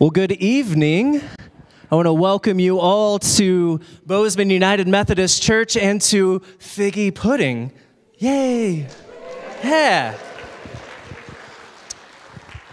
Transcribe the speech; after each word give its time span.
Well, 0.00 0.10
good 0.10 0.30
evening. 0.30 1.22
I 1.90 1.96
want 1.96 2.06
to 2.06 2.12
welcome 2.12 2.60
you 2.60 2.78
all 2.78 3.18
to 3.18 3.80
Bozeman 4.06 4.48
United 4.48 4.86
Methodist 4.86 5.42
Church 5.42 5.76
and 5.76 6.00
to 6.02 6.38
Figgy 6.60 7.12
Pudding. 7.12 7.72
Yay! 8.18 8.86
Yeah. 9.64 10.16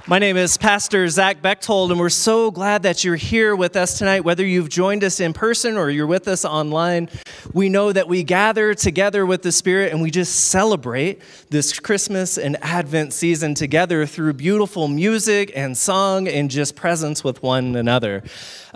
My 0.08 0.20
name 0.20 0.38
is 0.38 0.56
Pastor 0.56 1.10
Zach 1.10 1.42
Bechtold, 1.42 1.90
and 1.90 2.00
we're 2.00 2.10
so 2.10 2.52
glad 2.52 2.84
that 2.84 3.04
you're 3.04 3.16
here 3.16 3.55
with 3.55 3.76
us 3.76 3.98
tonight. 3.98 4.24
Whether 4.24 4.46
you've 4.46 4.70
joined 4.70 5.04
us 5.04 5.20
in 5.20 5.34
person 5.34 5.78
or 5.78 5.90
you're 5.90 6.05
with 6.05 6.28
us 6.28 6.46
online, 6.46 7.10
we 7.54 7.70
know 7.70 7.92
that 7.92 8.08
we 8.08 8.22
gather 8.22 8.76
together 8.76 9.26
with 9.26 9.41
the 9.41 9.52
Spirit 9.52 9.91
and 9.91 10.04
we 10.04 10.12
just 10.12 10.36
celebrate 10.52 11.23
this 11.50 11.80
Christmas 11.80 12.38
and 12.38 12.55
Advent 12.62 13.14
season 13.14 13.55
together 13.55 14.05
through 14.05 14.34
beautiful 14.34 14.88
music 14.88 15.52
and 15.55 15.76
song 15.76 16.27
and 16.27 16.52
just 16.52 16.76
presence 16.76 17.24
with 17.24 17.41
one 17.41 17.76
another. 17.76 18.22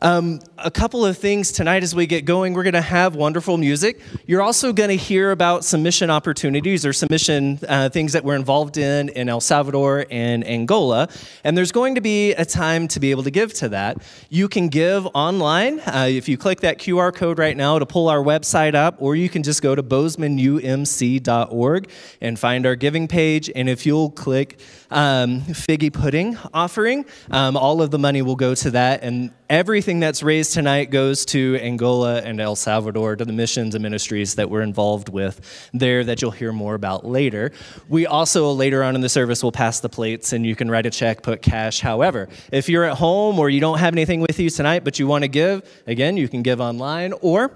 Um, 0.01 0.39
a 0.57 0.71
couple 0.71 1.05
of 1.05 1.17
things 1.17 1.51
tonight 1.51 1.83
as 1.83 1.93
we 1.93 2.07
get 2.07 2.23
going. 2.23 2.53
We're 2.53 2.63
going 2.63 2.73
to 2.73 2.81
have 2.81 3.15
wonderful 3.15 3.57
music. 3.57 3.99
You're 4.27 4.41
also 4.41 4.71
going 4.71 4.87
to 4.89 4.95
hear 4.95 5.31
about 5.31 5.65
some 5.65 5.83
mission 5.83 6.09
opportunities 6.09 6.85
or 6.85 6.93
some 6.93 7.07
mission 7.09 7.59
uh, 7.67 7.89
things 7.89 8.13
that 8.13 8.23
we're 8.23 8.37
involved 8.37 8.77
in 8.77 9.09
in 9.09 9.27
El 9.27 9.41
Salvador 9.41 10.05
and 10.09 10.47
Angola. 10.47 11.09
And 11.43 11.57
there's 11.57 11.73
going 11.73 11.95
to 11.95 12.01
be 12.01 12.31
a 12.33 12.45
time 12.45 12.87
to 12.89 12.99
be 13.01 13.09
able 13.11 13.23
to 13.23 13.31
give 13.31 13.53
to 13.55 13.67
that. 13.69 13.97
You 14.29 14.47
can 14.47 14.69
give 14.69 15.05
online 15.07 15.81
uh, 15.81 16.07
if 16.09 16.29
you 16.29 16.37
click 16.37 16.61
that 16.61 16.77
QR 16.77 17.13
code 17.13 17.37
right 17.37 17.57
now 17.57 17.77
to 17.77 17.85
pull 17.85 18.07
our 18.07 18.23
website 18.23 18.75
up, 18.75 18.95
or 18.99 19.17
you 19.17 19.27
can 19.27 19.43
just 19.43 19.61
go 19.61 19.75
to 19.75 19.83
bozemanumc.org 19.83 21.89
and 22.21 22.39
find 22.39 22.65
our 22.65 22.75
giving 22.75 23.09
page. 23.09 23.51
And 23.53 23.67
if 23.67 23.85
you'll 23.85 24.11
click 24.11 24.61
um, 24.91 25.41
figgy 25.41 25.91
pudding 25.91 26.37
offering. 26.53 27.05
Um, 27.31 27.55
all 27.55 27.81
of 27.81 27.91
the 27.91 27.99
money 27.99 28.21
will 28.21 28.35
go 28.35 28.55
to 28.55 28.71
that, 28.71 29.03
and 29.03 29.31
everything 29.49 29.99
that's 29.99 30.21
raised 30.21 30.53
tonight 30.53 30.91
goes 30.91 31.25
to 31.25 31.57
Angola 31.61 32.21
and 32.21 32.39
El 32.39 32.55
Salvador, 32.55 33.15
to 33.15 33.25
the 33.25 33.33
missions 33.33 33.73
and 33.73 33.81
ministries 33.81 34.35
that 34.35 34.49
we're 34.49 34.61
involved 34.61 35.09
with 35.09 35.69
there 35.73 36.03
that 36.03 36.21
you'll 36.21 36.31
hear 36.31 36.51
more 36.51 36.75
about 36.75 37.05
later. 37.05 37.51
We 37.87 38.05
also, 38.05 38.51
later 38.51 38.83
on 38.83 38.95
in 38.95 39.01
the 39.01 39.09
service, 39.09 39.43
will 39.43 39.51
pass 39.51 39.79
the 39.79 39.89
plates 39.89 40.33
and 40.33 40.45
you 40.45 40.55
can 40.55 40.69
write 40.69 40.85
a 40.85 40.91
check, 40.91 41.23
put 41.23 41.41
cash. 41.41 41.79
However, 41.79 42.29
if 42.51 42.69
you're 42.69 42.85
at 42.85 42.97
home 42.97 43.39
or 43.39 43.49
you 43.49 43.59
don't 43.59 43.79
have 43.79 43.93
anything 43.93 44.21
with 44.21 44.39
you 44.39 44.49
tonight, 44.49 44.83
but 44.83 44.99
you 44.99 45.07
want 45.07 45.23
to 45.23 45.27
give, 45.27 45.67
again, 45.87 46.15
you 46.15 46.29
can 46.29 46.43
give 46.43 46.61
online 46.61 47.13
or 47.21 47.51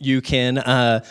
you 0.00 0.20
can 0.20 0.58
uh, 0.58 1.04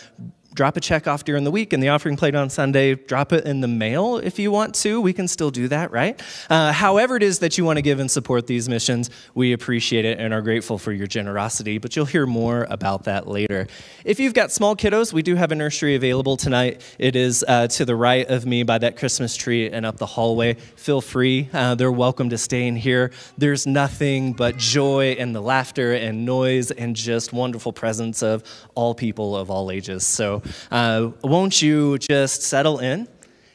drop 0.53 0.75
a 0.77 0.81
check 0.81 1.07
off 1.07 1.23
during 1.23 1.43
the 1.43 1.51
week 1.51 1.73
and 1.73 1.81
the 1.81 1.89
offering 1.89 2.17
plate 2.17 2.35
on 2.35 2.49
Sunday, 2.49 2.95
drop 2.95 3.31
it 3.31 3.45
in 3.45 3.61
the 3.61 3.67
mail 3.67 4.17
if 4.17 4.37
you 4.37 4.51
want 4.51 4.75
to. 4.75 4.99
We 4.99 5.13
can 5.13 5.27
still 5.27 5.51
do 5.51 5.67
that, 5.69 5.91
right? 5.91 6.21
Uh, 6.49 6.71
however, 6.71 7.15
it 7.15 7.23
is 7.23 7.39
that 7.39 7.57
you 7.57 7.65
want 7.65 7.77
to 7.77 7.81
give 7.81 7.99
and 7.99 8.11
support 8.11 8.47
these 8.47 8.67
missions, 8.67 9.09
we 9.33 9.53
appreciate 9.53 10.05
it 10.05 10.19
and 10.19 10.33
are 10.33 10.41
grateful 10.41 10.77
for 10.77 10.91
your 10.91 11.07
generosity, 11.07 11.77
but 11.77 11.95
you'll 11.95 12.05
hear 12.05 12.25
more 12.25 12.67
about 12.69 13.05
that 13.05 13.27
later. 13.27 13.67
If 14.03 14.19
you've 14.19 14.33
got 14.33 14.51
small 14.51 14.75
kiddos, 14.75 15.13
we 15.13 15.21
do 15.21 15.35
have 15.35 15.51
a 15.51 15.55
nursery 15.55 15.95
available 15.95 16.37
tonight. 16.37 16.81
It 16.99 17.15
is 17.15 17.45
uh, 17.47 17.67
to 17.67 17.85
the 17.85 17.95
right 17.95 18.27
of 18.29 18.45
me 18.45 18.63
by 18.63 18.77
that 18.79 18.97
Christmas 18.97 19.35
tree 19.35 19.69
and 19.69 19.85
up 19.85 19.97
the 19.97 20.05
hallway. 20.05 20.55
Feel 20.75 21.01
free, 21.01 21.49
uh, 21.53 21.75
they're 21.75 21.91
welcome 21.91 22.29
to 22.29 22.37
stay 22.37 22.67
in 22.67 22.75
here. 22.75 23.11
There's 23.37 23.65
nothing 23.65 24.33
but 24.33 24.57
joy 24.57 25.15
and 25.17 25.33
the 25.33 25.41
laughter 25.41 25.93
and 25.93 26.25
noise 26.25 26.71
and 26.71 26.95
just 26.95 27.31
wonderful 27.31 27.71
presence 27.71 28.21
of 28.21 28.43
all 28.75 28.93
people 28.93 29.35
of 29.35 29.49
all 29.49 29.71
ages. 29.71 30.05
So, 30.05 30.41
uh, 30.71 31.11
won't 31.23 31.61
you 31.61 31.97
just 31.97 32.43
settle 32.43 32.79
in 32.79 33.07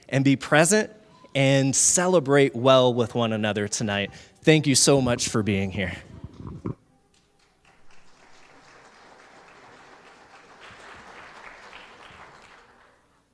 and 0.09 0.25
be 0.25 0.37
present 0.37 0.91
and 1.35 1.75
celebrate 1.75 2.55
well 2.55 2.93
with 2.93 3.15
one 3.15 3.33
another 3.33 3.69
tonight? 3.69 4.11
Thank 4.43 4.67
you 4.67 4.75
so 4.75 5.01
much 5.01 5.29
for 5.29 5.43
being 5.43 5.71
here. 5.71 5.93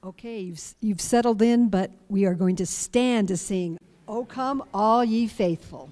Okay, 0.05 0.41
you've, 0.41 0.75
you've 0.81 1.01
settled 1.01 1.41
in, 1.43 1.69
but 1.69 1.91
we 2.09 2.25
are 2.25 2.35
going 2.35 2.57
to 2.57 2.67
stand 2.67 3.29
to 3.29 3.37
sing, 3.37 3.79
O 4.09 4.25
come, 4.25 4.65
all 4.75 5.05
ye 5.05 5.29
faithful. 5.29 5.91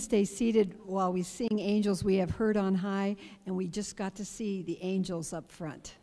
Stay 0.00 0.24
seated 0.24 0.76
while 0.84 1.12
we 1.12 1.22
sing 1.22 1.58
Angels 1.58 2.02
We 2.02 2.16
Have 2.16 2.30
Heard 2.30 2.56
on 2.56 2.74
High, 2.74 3.16
and 3.46 3.54
we 3.56 3.66
just 3.66 3.96
got 3.96 4.14
to 4.16 4.24
see 4.24 4.62
the 4.62 4.78
angels 4.82 5.32
up 5.32 5.50
front. 5.50 5.94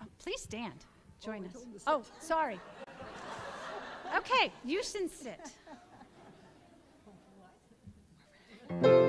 Uh, 0.00 0.04
please 0.18 0.40
stand. 0.40 0.84
Join 1.24 1.46
us. 1.46 1.56
Oh, 1.86 2.02
sorry. 2.20 2.60
Okay, 4.16 4.52
you 4.64 4.82
should 4.82 5.10
sit. 5.10 5.40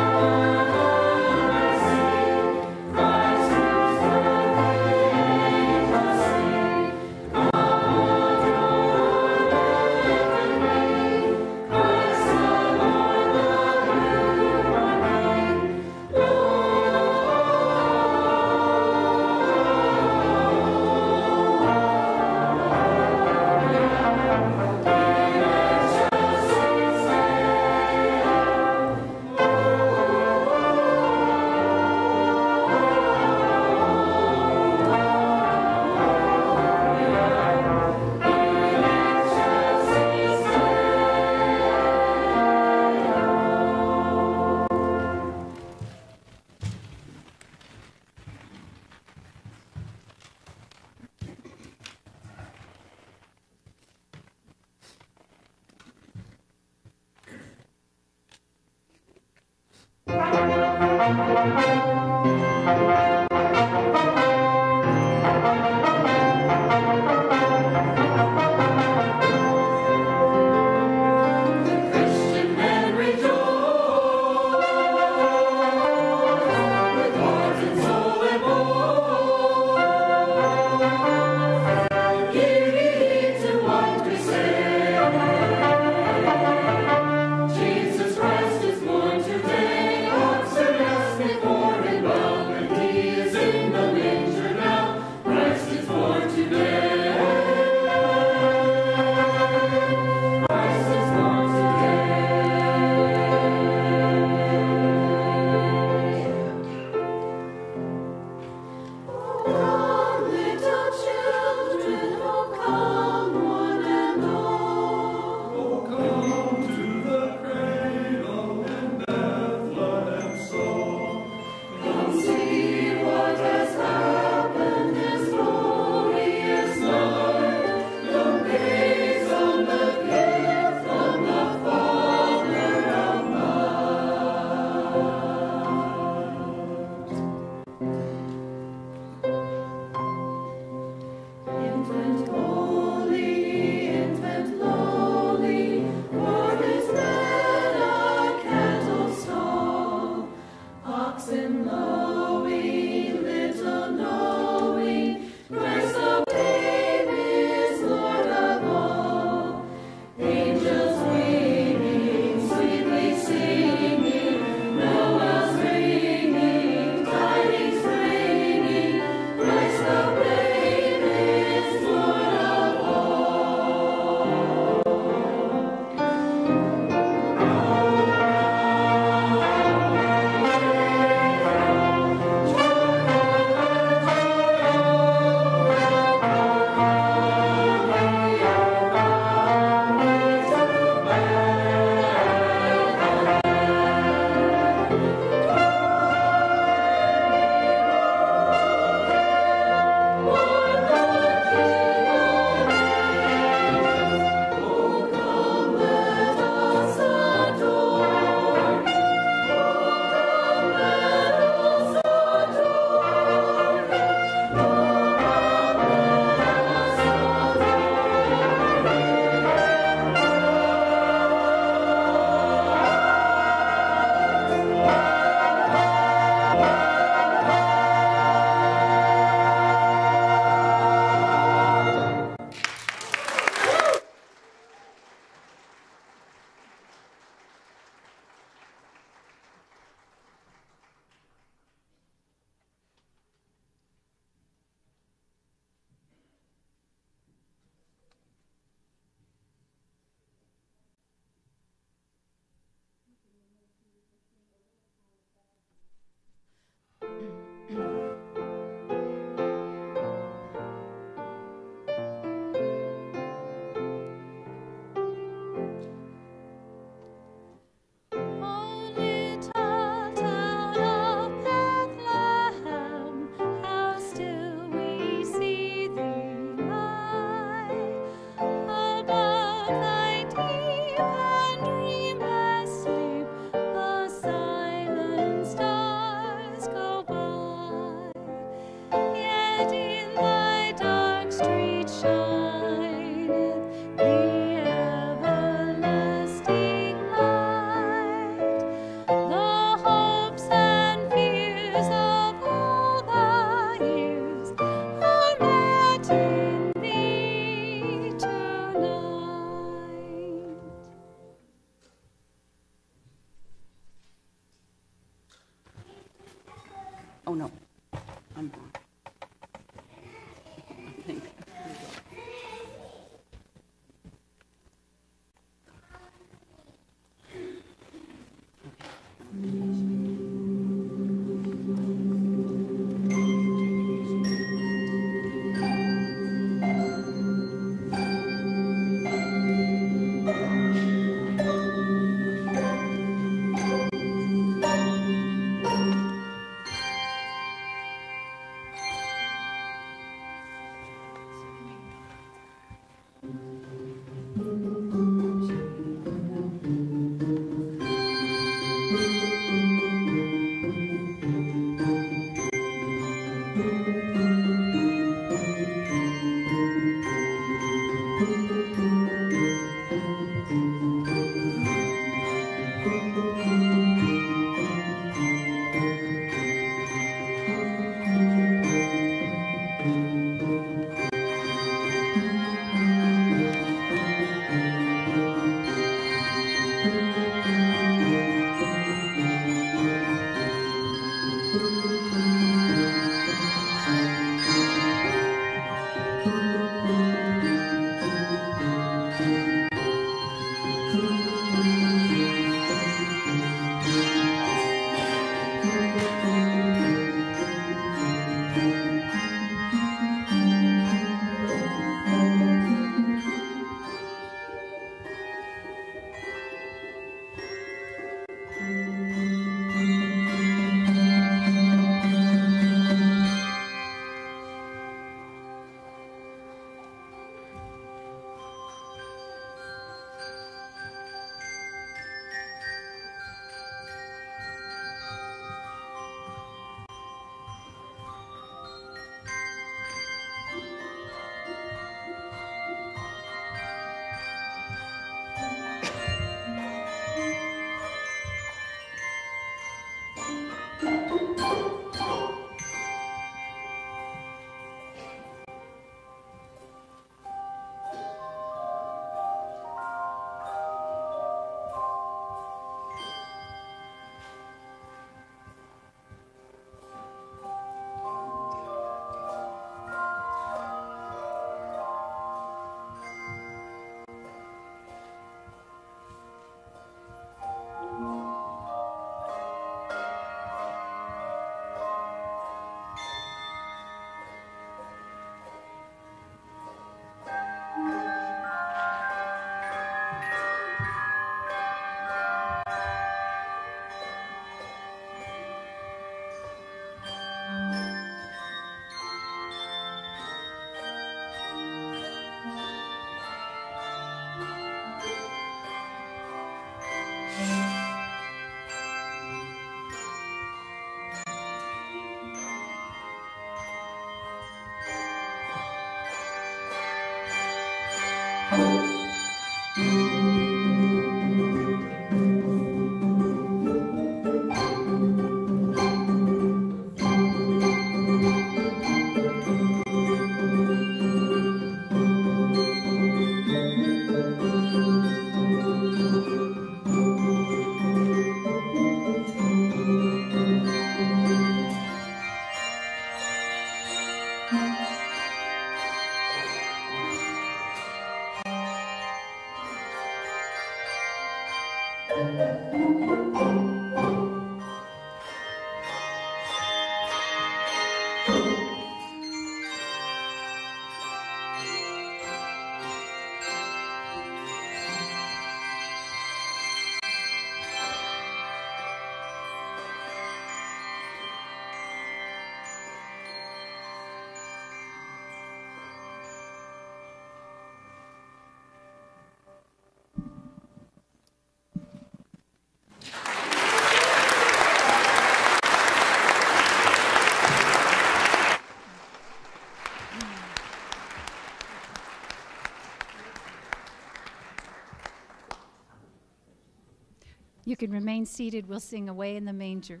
You 597.66 597.76
can 597.76 597.90
remain 597.90 598.24
seated. 598.24 598.68
We'll 598.68 598.78
sing 598.78 599.08
Away 599.08 599.36
in 599.36 599.44
the 599.44 599.52
Manger. 599.52 600.00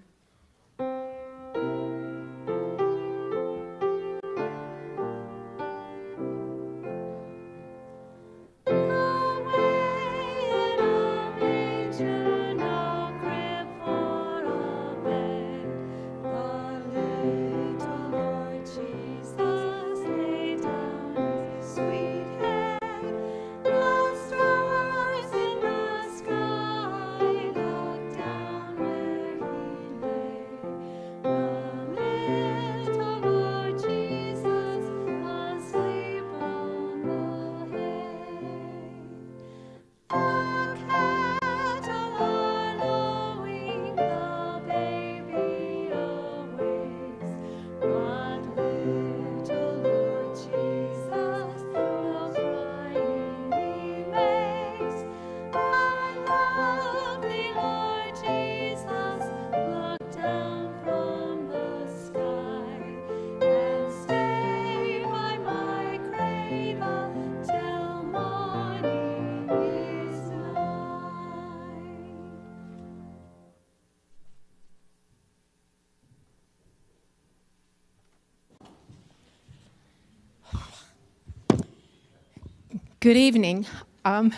Good 83.06 83.16
evening. 83.16 83.66
Um, 84.04 84.34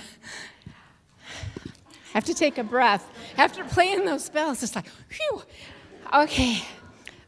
I 1.17 1.71
have 2.13 2.25
to 2.25 2.35
take 2.35 2.59
a 2.59 2.63
breath. 2.63 3.11
After 3.39 3.65
playing 3.65 4.05
those 4.05 4.29
bells, 4.29 4.63
it's 4.63 4.77
like, 4.77 4.85
whew. 5.11 5.43
Okay. 6.13 6.63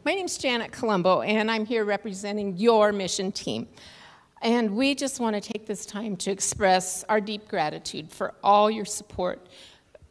My 0.05 0.13
name's 0.13 0.37
Janet 0.37 0.71
Colombo, 0.71 1.23
and 1.23 1.51
I'm 1.51 1.65
here 1.65 1.87
representing 1.87 2.59
your 2.59 2.93
mission 2.93 3.33
team. 3.33 3.69
And 4.43 4.77
we 4.77 4.95
just 4.95 5.19
want 5.19 5.35
to 5.35 5.41
take 5.41 5.65
this 5.65 5.87
time 5.87 6.15
to 6.19 6.31
express 6.31 7.05
our 7.09 7.23
deep 7.23 7.49
gratitude 7.49 8.13
for 8.13 8.35
all 8.45 8.71
your 8.71 8.85
support, 8.85 9.47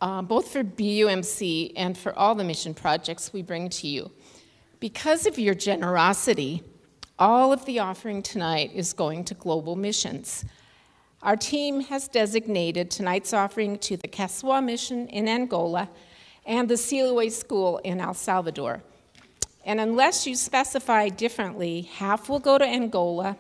uh, 0.02 0.24
both 0.24 0.52
for 0.52 0.64
BUMC 0.64 1.74
and 1.76 1.96
for 1.96 2.18
all 2.18 2.34
the 2.34 2.44
mission 2.44 2.74
projects 2.74 3.32
we 3.32 3.44
bring 3.44 3.70
to 3.70 3.88
you. 3.88 4.10
Because 4.80 5.28
of 5.28 5.38
your 5.38 5.54
generosity, 5.54 6.64
all 7.20 7.54
of 7.54 7.66
the 7.66 7.78
offering 7.78 8.24
tonight 8.24 8.72
is 8.74 8.94
going 8.94 9.26
to 9.26 9.36
global 9.36 9.76
missions. 9.76 10.44
Our 11.22 11.36
team 11.36 11.82
has 11.82 12.08
designated 12.08 12.90
tonight's 12.90 13.34
offering 13.34 13.78
to 13.80 13.98
the 13.98 14.08
Quessua 14.08 14.64
Mission 14.64 15.08
in 15.10 15.28
Angola 15.28 15.90
and 16.46 16.70
the 16.70 16.76
Siloé 16.76 17.30
School 17.30 17.80
in 17.80 18.00
El 18.00 18.14
Salvador. 18.14 18.82
And 19.66 19.82
unless 19.82 20.26
you 20.26 20.36
specify 20.36 21.10
differently, 21.10 21.82
half 21.82 22.30
will 22.30 22.40
go 22.40 22.58
to 22.58 22.66
Angola, 22.66 23.36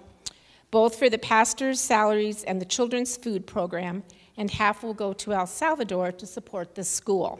both 0.71 0.99
for 0.99 1.09
the 1.09 1.17
pastor's 1.17 1.79
salaries 1.79 2.43
and 2.43 2.59
the 2.59 2.65
children's 2.65 3.15
food 3.15 3.47
program, 3.47 4.03
and 4.35 4.51
half 4.51 4.83
will 4.83 4.93
go 4.93 5.13
to 5.13 5.31
El 5.31 5.47
Salvador 5.47 6.11
to 6.11 6.25
support 6.25 6.75
the 6.75 6.83
school. 6.83 7.39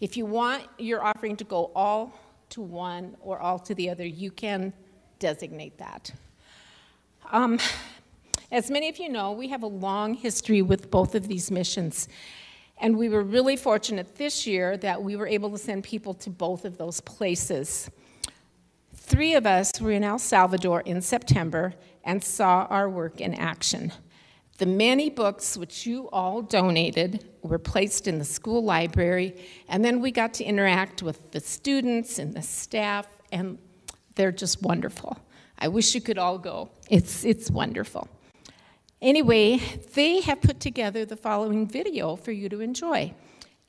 If 0.00 0.16
you 0.16 0.26
want 0.26 0.64
your 0.78 1.04
offering 1.04 1.36
to 1.36 1.44
go 1.44 1.70
all 1.76 2.18
to 2.50 2.60
one 2.60 3.16
or 3.20 3.38
all 3.38 3.60
to 3.60 3.74
the 3.76 3.88
other, 3.88 4.04
you 4.04 4.32
can 4.32 4.72
designate 5.20 5.78
that. 5.78 6.12
Um, 7.30 7.60
as 8.52 8.70
many 8.70 8.88
of 8.88 8.98
you 8.98 9.08
know, 9.08 9.32
we 9.32 9.48
have 9.48 9.62
a 9.62 9.68
long 9.68 10.14
history 10.14 10.62
with 10.62 10.90
both 10.90 11.14
of 11.14 11.28
these 11.28 11.50
missions. 11.50 12.08
And 12.78 12.96
we 12.96 13.08
were 13.08 13.22
really 13.22 13.56
fortunate 13.56 14.16
this 14.16 14.46
year 14.46 14.76
that 14.78 15.02
we 15.02 15.14
were 15.14 15.26
able 15.26 15.50
to 15.50 15.58
send 15.58 15.84
people 15.84 16.14
to 16.14 16.30
both 16.30 16.64
of 16.64 16.78
those 16.78 17.00
places. 17.00 17.90
Three 18.94 19.34
of 19.34 19.46
us 19.46 19.72
were 19.80 19.92
in 19.92 20.02
El 20.02 20.18
Salvador 20.18 20.80
in 20.80 21.00
September 21.02 21.74
and 22.04 22.24
saw 22.24 22.66
our 22.70 22.88
work 22.88 23.20
in 23.20 23.34
action. 23.34 23.92
The 24.58 24.66
many 24.66 25.10
books 25.10 25.56
which 25.56 25.86
you 25.86 26.08
all 26.10 26.42
donated 26.42 27.28
were 27.42 27.58
placed 27.58 28.06
in 28.06 28.18
the 28.18 28.24
school 28.24 28.62
library, 28.62 29.34
and 29.68 29.84
then 29.84 30.00
we 30.00 30.10
got 30.10 30.34
to 30.34 30.44
interact 30.44 31.02
with 31.02 31.30
the 31.30 31.40
students 31.40 32.18
and 32.18 32.34
the 32.34 32.42
staff, 32.42 33.06
and 33.32 33.58
they're 34.16 34.32
just 34.32 34.62
wonderful. 34.62 35.18
I 35.58 35.68
wish 35.68 35.94
you 35.94 36.00
could 36.00 36.18
all 36.18 36.38
go. 36.38 36.70
It's, 36.90 37.24
it's 37.24 37.50
wonderful. 37.50 38.08
Anyway, 39.02 39.58
they 39.94 40.20
have 40.20 40.42
put 40.42 40.60
together 40.60 41.04
the 41.04 41.16
following 41.16 41.66
video 41.66 42.16
for 42.16 42.32
you 42.32 42.48
to 42.48 42.60
enjoy. 42.60 43.14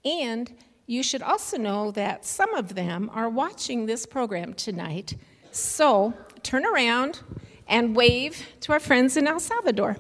And 0.04 0.54
you 0.88 1.04
should 1.04 1.22
also 1.22 1.58
know 1.58 1.91
that 1.91 2.26
some 2.26 2.54
of 2.54 2.76
them 2.76 3.10
are 3.13 3.30
watching 3.30 3.86
this 3.86 4.06
program 4.06 4.54
tonight. 4.54 5.15
So 5.52 6.13
turn 6.44 6.65
around 6.65 7.22
and 7.67 7.96
wave 7.96 8.46
to 8.62 8.74
our 8.74 8.80
friends 8.80 9.15
in 9.15 9.28
El 9.28 9.39
Salvador. 9.39 9.98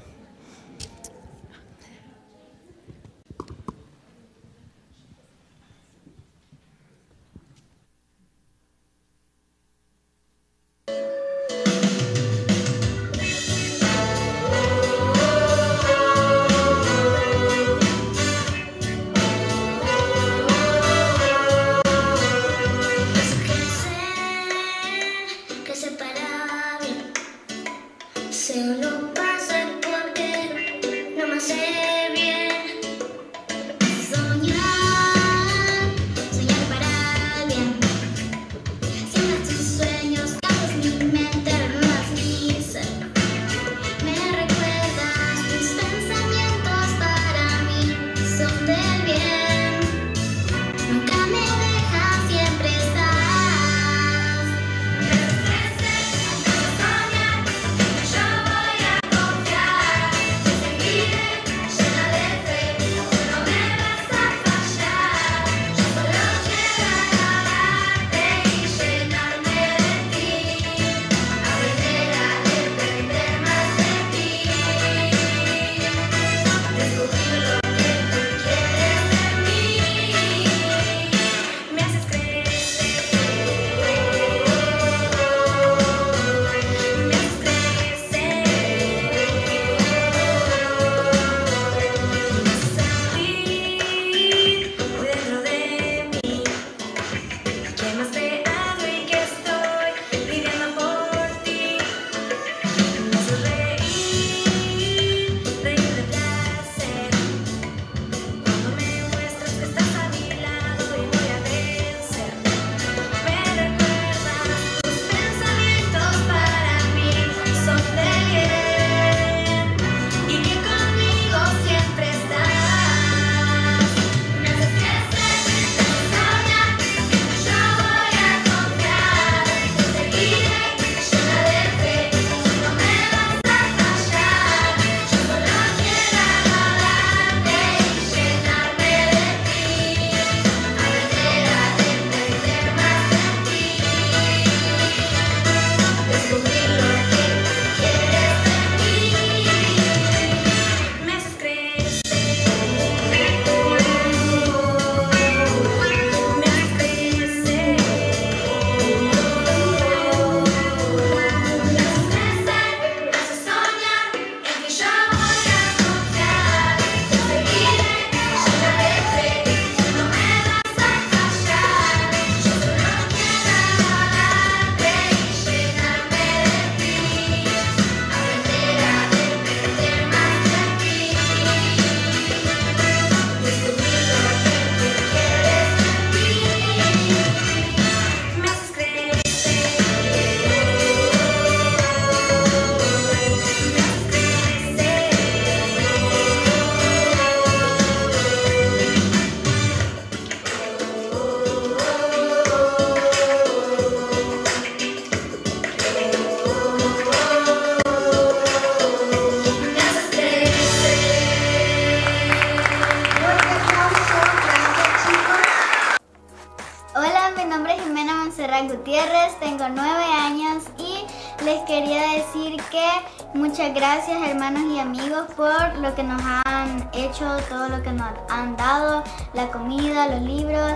Lo 225.81 225.93
que 225.95 226.03
nos 226.03 226.21
han 226.45 226.89
hecho, 226.93 227.25
todo 227.49 227.69
lo 227.69 227.81
que 227.81 227.91
nos 227.91 228.09
han 228.29 228.55
dado, 228.55 229.03
la 229.33 229.47
comida, 229.47 230.07
los 230.07 230.21
libros, 230.21 230.73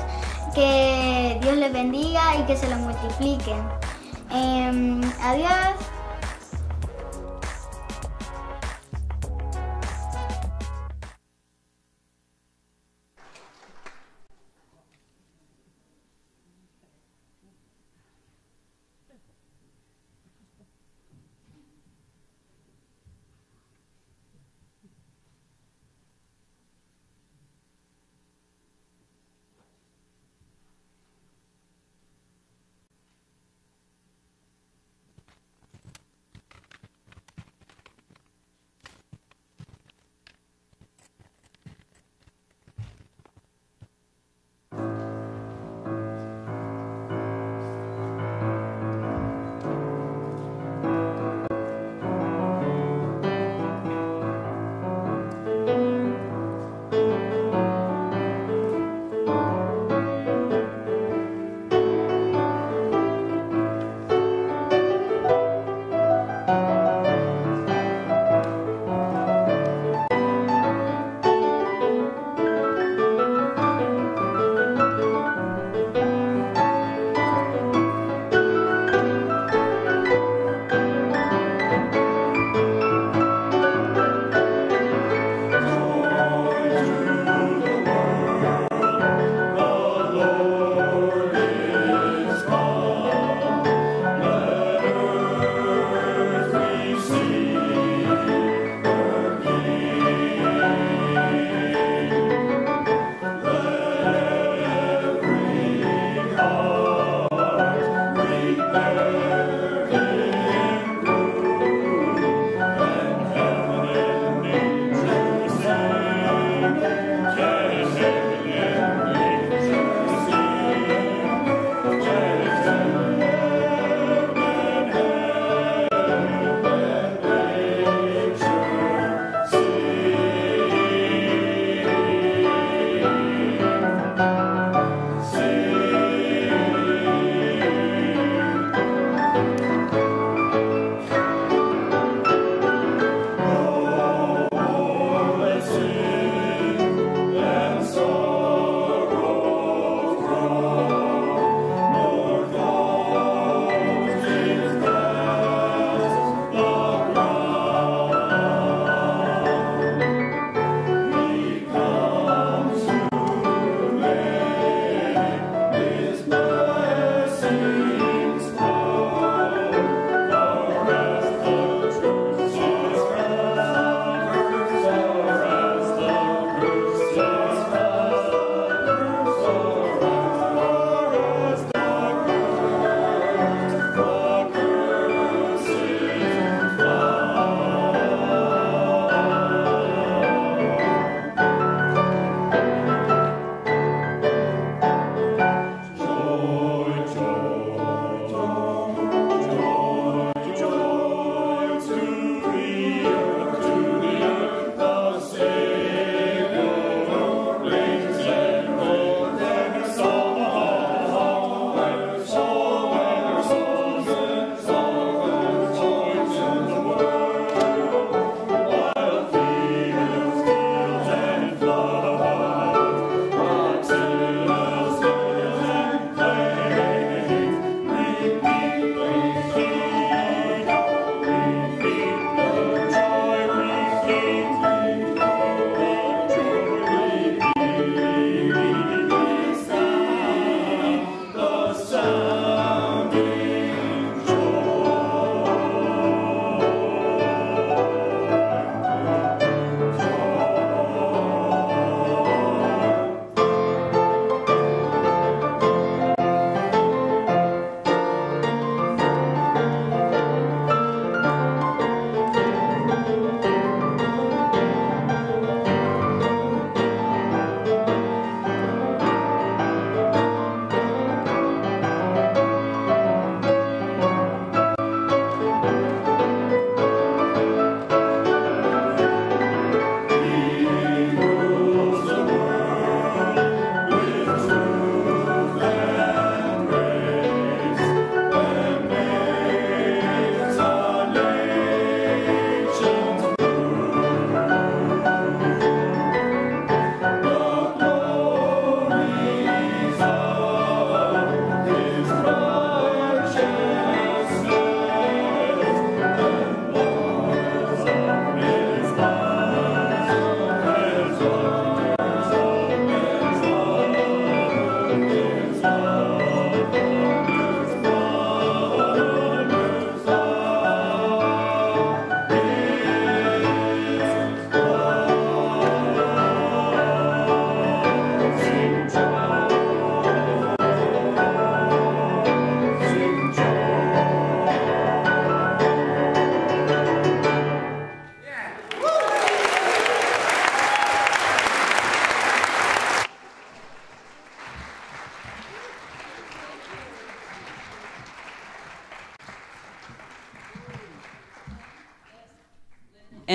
que 0.54 1.38
Dios 1.42 1.58
les 1.58 1.72
bendiga 1.72 2.36
y 2.38 2.46
que 2.46 2.58
se 2.58 2.68
los 2.70 2.80
multipliquen. 2.80 3.62
Em, 4.32 5.02
adiós. 5.22 5.85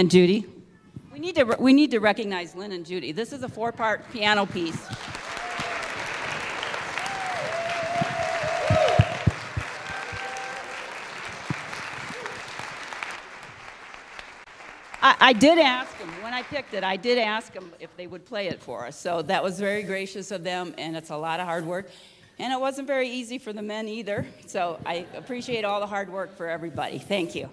And 0.01 0.11
Judy. 0.11 0.47
We 1.13 1.19
need 1.19 1.35
to, 1.37 1.45
we 1.45 1.75
need 1.75 1.91
to 1.91 1.99
recognize 1.99 2.55
Lynn 2.55 2.73
and 2.73 2.87
Judy. 2.87 3.13
This 3.13 3.35
is 3.35 3.43
a 3.43 3.49
four-part 3.49 4.11
piano 4.13 4.47
piece. 4.47 4.83
I 15.03 15.33
did 15.33 15.59
ask 15.59 15.97
them, 15.99 16.09
when 16.23 16.33
I 16.33 16.43
picked 16.43 16.73
it, 16.75 16.83
I 16.83 16.97
did 16.97 17.19
ask 17.19 17.53
them 17.53 17.73
if 17.79 17.95
they 17.97 18.07
would 18.07 18.25
play 18.25 18.49
it 18.49 18.61
for 18.61 18.87
us. 18.87 18.99
So 18.99 19.23
that 19.23 19.45
was 19.45 19.61
very 19.61 19.83
gracious 19.83 20.31
of 20.31 20.45
them, 20.45 20.75
and 20.79 20.97
it's 20.97 21.11
a 21.11 21.17
lot 21.17 21.41
of 21.41 21.47
hard 21.47 21.67
work. 21.67 21.91
And 22.39 22.53
it 22.53 22.59
wasn't 22.59 22.87
very 22.87 23.09
easy 23.09 23.39
for 23.39 23.53
the 23.53 23.63
men 23.63 23.87
either. 23.87 24.27
So 24.47 24.81
I 24.87 25.07
appreciate 25.15 25.65
all 25.65 25.79
the 25.79 25.87
hard 25.87 26.11
work 26.11 26.37
for 26.37 26.49
everybody. 26.49 26.99
Thank 26.99 27.35
you. 27.35 27.51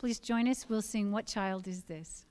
Please 0.00 0.18
join 0.18 0.48
us. 0.48 0.64
We'll 0.66 0.80
sing 0.80 1.12
What 1.12 1.26
Child 1.26 1.68
Is 1.68 1.82
This? 1.82 2.24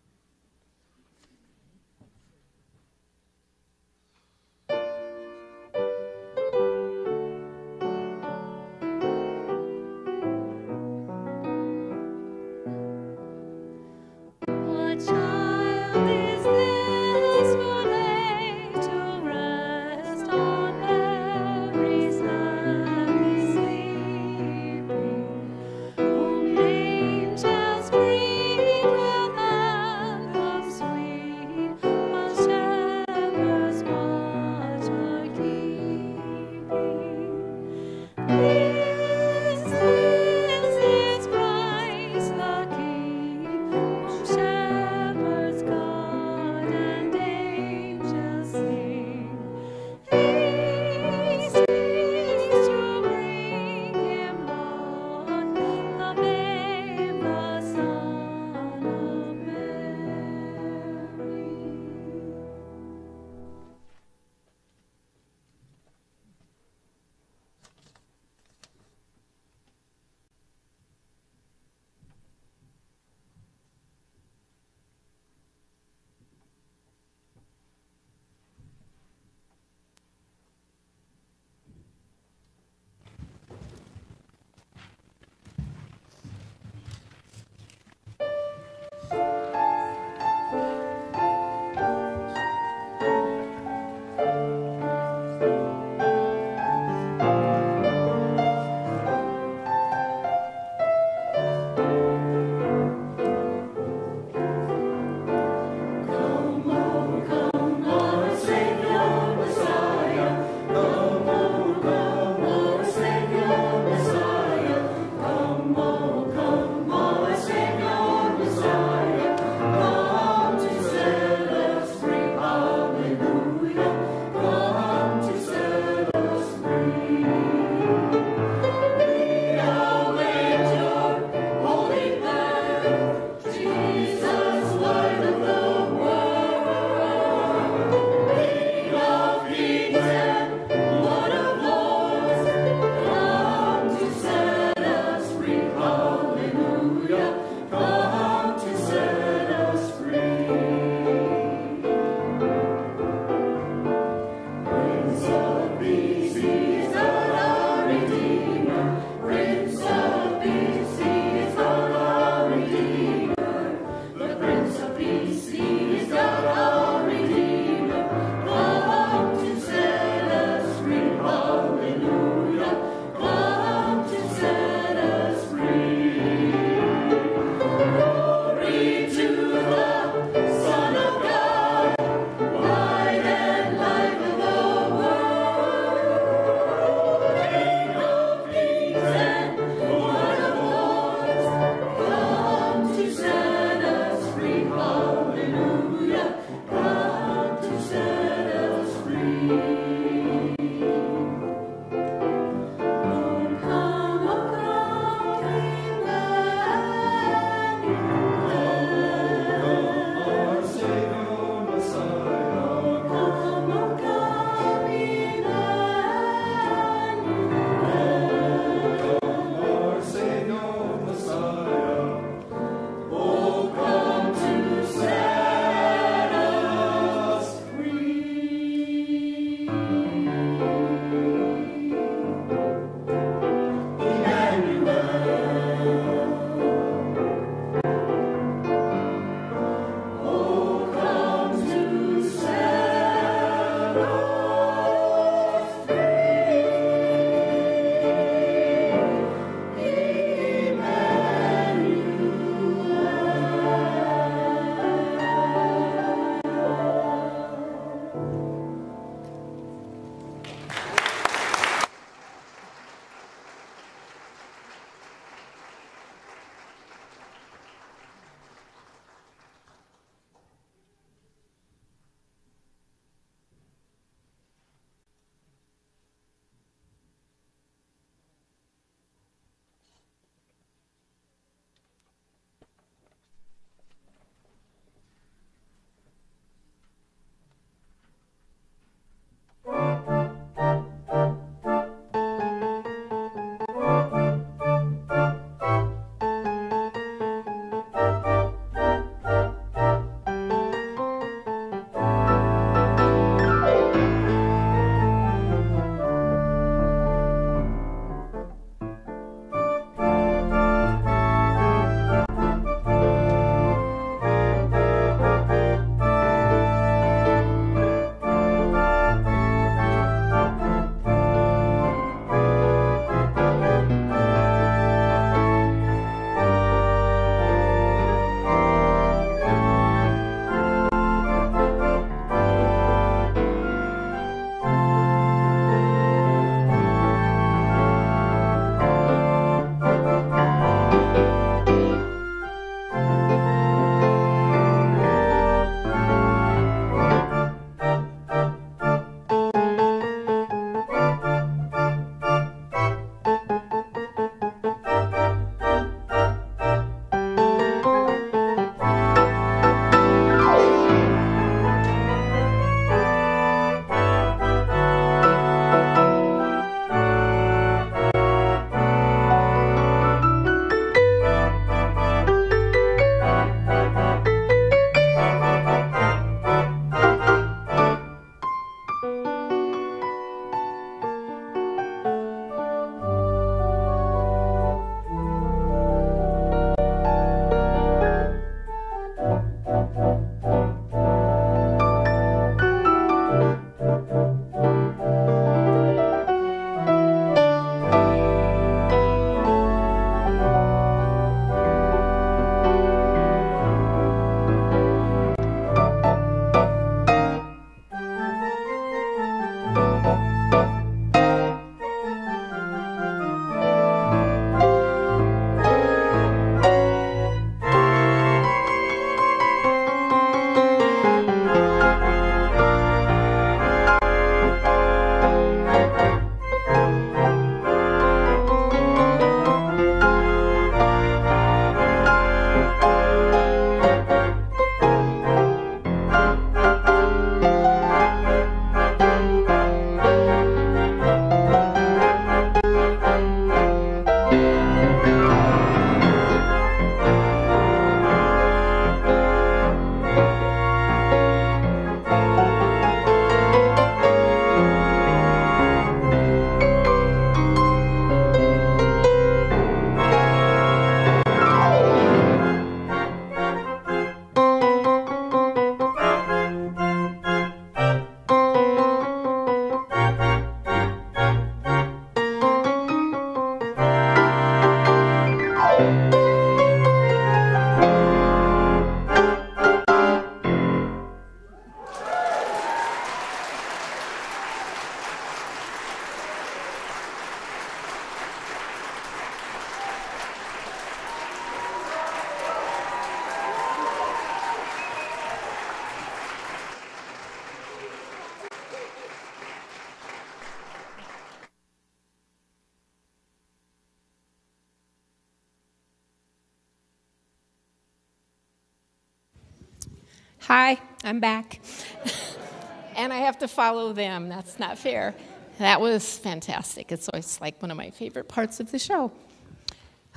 Back. 511.19 511.59
and 512.95 513.13
I 513.13 513.17
have 513.17 513.39
to 513.39 513.47
follow 513.47 513.93
them. 513.93 514.29
That's 514.29 514.59
not 514.59 514.77
fair. 514.77 515.15
That 515.57 515.81
was 515.81 516.17
fantastic. 516.17 516.91
It's 516.91 517.09
always 517.09 517.39
like 517.41 517.61
one 517.61 517.71
of 517.71 517.77
my 517.77 517.89
favorite 517.89 518.27
parts 518.27 518.59
of 518.59 518.71
the 518.71 518.79
show. 518.79 519.11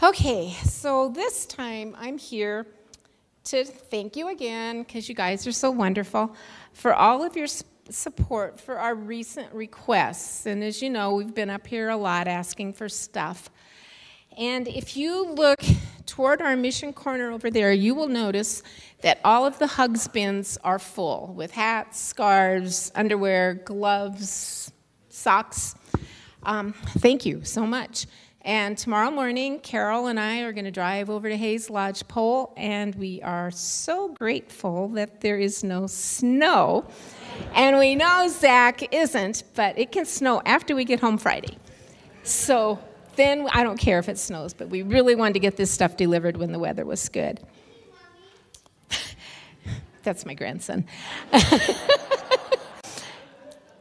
Okay, 0.03 0.51
so 0.65 1.09
this 1.09 1.47
time 1.47 1.97
I'm 1.99 2.19
here 2.19 2.67
to 3.45 3.65
thank 3.65 4.17
you 4.17 4.29
again 4.29 4.83
because 4.83 5.09
you 5.09 5.15
guys 5.15 5.47
are 5.47 5.53
so 5.53 5.71
wonderful 5.71 6.35
for 6.73 6.95
all 6.95 7.25
of 7.25 7.37
your 7.37 7.49
support 7.91 8.61
for 8.61 8.79
our 8.79 8.95
recent 8.95 9.53
requests. 9.53 10.47
And 10.47 10.63
as 10.63 10.83
you 10.83 10.91
know, 10.91 11.15
we've 11.15 11.35
been 11.35 11.51
up 11.51 11.67
here 11.67 11.89
a 11.89 11.97
lot 11.97 12.29
asking 12.29 12.75
for 12.75 12.89
stuff. 12.89 13.51
And 14.39 14.67
if 14.69 14.97
you 14.97 15.33
look 15.33 15.61
toward 16.07 16.43
our 16.43 16.57
mission 16.57 16.93
corner 16.93 17.31
over 17.31 17.51
there, 17.51 17.73
you 17.73 17.95
will 17.95 18.09
notice 18.09 18.63
that 19.03 19.21
all 19.25 19.45
of 19.45 19.59
the 19.59 19.67
hugs 19.67 20.09
bins 20.09 20.59
are 20.65 20.79
full 20.79 21.33
with 21.37 21.51
hats, 21.51 22.01
scarves, 22.01 22.93
underwear, 22.95 23.55
gloves, 23.55 24.73
socks. 25.09 25.75
Um, 26.43 26.73
thank 26.99 27.25
you 27.25 27.45
so 27.45 27.67
much. 27.67 28.07
And 28.45 28.77
tomorrow 28.77 29.13
morning, 29.13 29.61
Carol 29.61 30.09
and 30.09 30.19
I 30.19 30.41
are 30.41 30.53
going 30.53 30.65
to 30.65 30.73
drive 30.73 31.09
over 31.09 31.29
to 31.29 31.37
Hays 31.37 31.71
Lodge 31.71 32.07
Pole, 32.09 32.53
and 32.57 32.93
we 32.97 33.23
are 33.23 33.53
so 33.53 34.09
grateful 34.09 34.89
that 34.89 35.21
there 35.21 35.39
is 35.39 35.63
no 35.63 35.87
snow. 35.87 36.85
And 37.55 37.79
we 37.79 37.95
know 37.95 38.27
Zach 38.29 38.93
isn't, 38.93 39.45
but 39.55 39.79
it 39.79 39.93
can 39.93 40.07
snow 40.07 40.43
after 40.45 40.75
we 40.75 40.85
get 40.85 40.99
home 40.99 41.19
Friday. 41.19 41.57
So 42.25 42.81
then 43.17 43.49
I 43.53 43.63
don't 43.63 43.79
care 43.79 43.99
if 43.99 44.09
it 44.09 44.19
snows, 44.19 44.55
but 44.55 44.69
we 44.69 44.83
really 44.83 45.15
wanted 45.15 45.35
to 45.35 45.41
get 45.41 45.57
this 45.57 45.71
stuff 45.71 45.97
delivered 45.97 46.37
when 46.37 46.53
the 46.53 46.59
weather 46.59 46.85
was 46.85 47.09
good. 47.09 47.41
That's 50.03 50.27
my 50.27 50.35
grandson. 50.35 50.87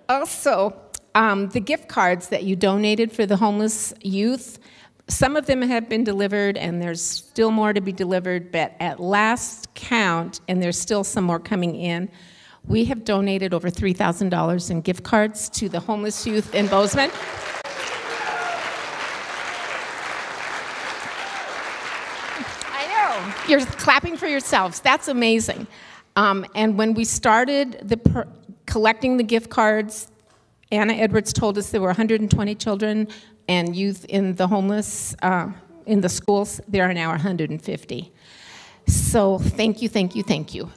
also, 0.10 0.76
um, 1.16 1.50
the 1.50 1.60
gift 1.60 1.88
cards 1.88 2.30
that 2.30 2.44
you 2.44 2.56
donated 2.56 3.12
for 3.12 3.26
the 3.26 3.38
homeless 3.38 3.94
youth, 4.02 4.60
some 5.08 5.36
of 5.36 5.46
them 5.46 5.62
have 5.62 5.90
been 5.90 6.04
delivered, 6.04 6.58
and 6.58 6.82
there's 6.82 7.02
still 7.02 7.52
more 7.52 7.74
to 7.74 7.82
be 7.82 7.92
delivered, 7.92 8.52
but 8.52 8.74
at 8.80 9.00
last 9.00 9.74
count, 9.74 10.40
and 10.48 10.62
there's 10.62 10.80
still 10.80 11.04
some 11.04 11.24
more 11.24 11.40
coming 11.40 11.76
in, 11.76 12.10
we 12.68 12.86
have 12.86 13.04
donated 13.04 13.54
over 13.54 13.70
$3,000 13.70 14.72
in 14.72 14.82
gift 14.82 15.04
cards 15.04 15.50
to 15.50 15.68
the 15.68 15.80
homeless 15.80 16.28
youth 16.28 16.54
in 16.54 16.68
Bozeman. 16.68 17.10
I 22.74 22.88
know. 22.88 23.41
You're 23.52 23.66
clapping 23.66 24.16
for 24.16 24.28
yourselves. 24.28 24.80
That's 24.80 25.10
amazing. 25.10 25.68
Um, 26.16 26.46
and 26.56 26.78
when 26.78 26.94
we 26.94 27.04
started 27.04 27.80
the 27.84 27.98
per- 27.98 28.28
collecting 28.66 29.18
the 29.18 29.24
gift 29.24 29.50
cards, 29.50 30.08
Anna 30.72 30.94
Edwards 30.94 31.34
told 31.34 31.58
us 31.58 31.70
there 31.70 31.82
were 31.82 31.88
120 31.88 32.56
children 32.56 33.10
and 33.50 33.76
youth 33.76 34.06
in 34.06 34.36
the 34.36 34.48
homeless 34.48 35.18
uh, 35.22 35.52
in 35.86 36.00
the 36.00 36.08
schools. 36.08 36.62
There 36.70 36.90
are 36.90 36.94
now 36.94 37.10
150. 37.10 38.14
So 38.88 39.38
thank 39.38 39.82
you, 39.82 39.90
thank 39.90 40.16
you, 40.16 40.24
thank 40.24 40.56
you. 40.56 40.72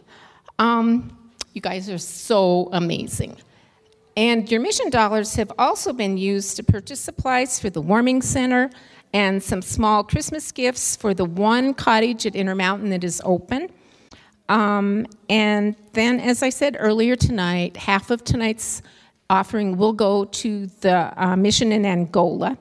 Um, 0.59 1.16
you 1.53 1.61
guys 1.61 1.89
are 1.89 1.99
so 1.99 2.70
amazing. 2.72 3.37
And 4.16 4.51
your 4.51 4.61
mission 4.61 4.91
dollars 4.91 5.37
have 5.37 5.53
also 5.61 5.93
been 5.93 6.16
used 6.18 6.57
to 6.57 6.64
purchase 6.64 6.99
supplies 6.99 7.61
for 7.61 7.70
the 7.70 7.81
warming 7.81 8.20
center 8.20 8.68
and 9.14 9.40
some 9.40 9.62
small 9.62 10.02
Christmas 10.02 10.50
gifts 10.50 10.96
for 10.96 11.14
the 11.14 11.24
one 11.24 11.72
cottage 11.72 12.26
at 12.26 12.34
Intermountain 12.34 12.90
that 12.90 13.04
is 13.04 13.22
open. 13.24 13.70
Um, 14.48 15.06
and 15.30 15.76
then, 15.92 16.18
as 16.18 16.42
I 16.42 16.50
said 16.50 16.76
earlier 16.80 17.14
tonight, 17.14 17.76
half 17.76 18.10
of 18.10 18.24
tonight's 18.24 18.82
offering 19.30 19.78
will 19.78 19.92
go 19.92 20.24
to 20.24 20.66
the 20.80 21.12
uh, 21.16 21.36
mission 21.36 21.70
in 21.70 21.86
Angola, 21.86 22.58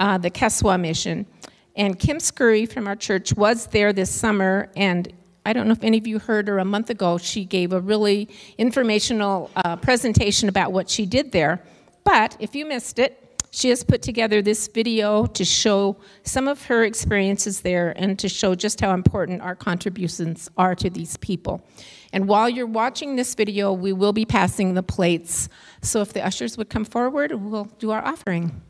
uh, 0.00 0.18
the 0.18 0.30
Quessua 0.30 0.78
mission. 0.78 1.24
And 1.76 1.98
Kim 1.98 2.18
Scurry 2.18 2.66
from 2.66 2.86
our 2.88 2.96
church 2.96 3.32
was 3.34 3.68
there 3.68 3.92
this 3.92 4.10
summer, 4.10 4.70
and 4.76 5.10
I 5.46 5.52
don't 5.52 5.68
know 5.68 5.72
if 5.72 5.84
any 5.84 5.98
of 5.98 6.06
you 6.06 6.18
heard 6.18 6.48
her 6.48 6.58
a 6.58 6.64
month 6.64 6.90
ago. 6.90 7.16
She 7.16 7.44
gave 7.44 7.72
a 7.72 7.80
really 7.80 8.28
informational 8.58 9.50
uh, 9.56 9.76
presentation 9.76 10.48
about 10.48 10.72
what 10.72 10.90
she 10.90 11.06
did 11.06 11.30
there. 11.30 11.62
But 12.04 12.36
if 12.40 12.56
you 12.56 12.66
missed 12.66 12.98
it, 12.98 13.21
she 13.52 13.68
has 13.68 13.84
put 13.84 14.00
together 14.00 14.40
this 14.40 14.66
video 14.66 15.26
to 15.26 15.44
show 15.44 15.96
some 16.24 16.48
of 16.48 16.64
her 16.64 16.84
experiences 16.84 17.60
there 17.60 17.92
and 17.96 18.18
to 18.18 18.28
show 18.28 18.54
just 18.54 18.80
how 18.80 18.94
important 18.94 19.42
our 19.42 19.54
contributions 19.54 20.50
are 20.56 20.74
to 20.74 20.88
these 20.88 21.18
people. 21.18 21.62
And 22.14 22.28
while 22.28 22.48
you're 22.48 22.66
watching 22.66 23.16
this 23.16 23.34
video, 23.34 23.70
we 23.72 23.92
will 23.92 24.14
be 24.14 24.24
passing 24.24 24.72
the 24.72 24.82
plates. 24.82 25.50
So 25.82 26.00
if 26.00 26.14
the 26.14 26.24
ushers 26.24 26.56
would 26.56 26.70
come 26.70 26.86
forward, 26.86 27.32
we'll 27.32 27.68
do 27.78 27.90
our 27.90 28.02
offering. 28.02 28.62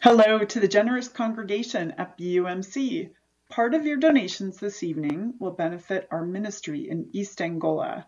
Hello 0.00 0.44
to 0.44 0.60
the 0.60 0.68
generous 0.68 1.08
congregation 1.08 1.92
at 1.98 2.16
BUMC. 2.16 3.10
Part 3.50 3.74
of 3.74 3.84
your 3.84 3.98
donations 3.98 4.56
this 4.56 4.82
evening 4.82 5.34
will 5.38 5.50
benefit 5.50 6.08
our 6.10 6.24
ministry 6.24 6.88
in 6.88 7.10
East 7.12 7.42
Angola. 7.42 8.06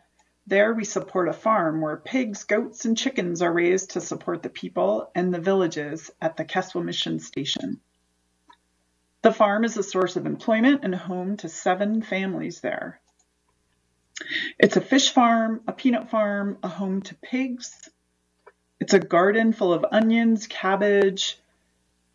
There 0.51 0.75
we 0.75 0.83
support 0.85 1.29
a 1.29 1.33
farm 1.33 1.81
where 1.81 1.97
pigs, 1.97 2.43
goats, 2.43 2.85
and 2.85 2.99
chickens 2.99 3.41
are 3.41 3.53
raised 3.53 3.91
to 3.91 4.01
support 4.01 4.43
the 4.43 4.49
people 4.49 5.13
and 5.15 5.33
the 5.33 5.39
villages 5.39 6.11
at 6.21 6.37
the 6.37 6.45
Quessua 6.45 6.85
Mission 6.85 7.21
Station. 7.21 7.81
The 9.23 9.33
farm 9.33 9.63
is 9.63 9.77
a 9.77 9.85
source 9.85 10.17
of 10.17 10.27
employment 10.27 10.81
and 10.83 10.93
home 10.93 11.37
to 11.37 11.49
seven 11.49 12.03
families 12.03 12.63
there. 12.63 13.01
It's 14.59 14.77
a 14.77 14.81
fish 14.81 15.11
farm, 15.13 15.61
a 15.69 15.73
peanut 15.73 16.11
farm, 16.11 16.59
a 16.65 16.69
home 16.69 17.03
to 17.03 17.15
pigs. 17.15 17.89
It's 18.81 18.93
a 18.93 18.99
garden 18.99 19.53
full 19.53 19.73
of 19.73 19.87
onions, 19.93 20.49
cabbage, 20.49 21.39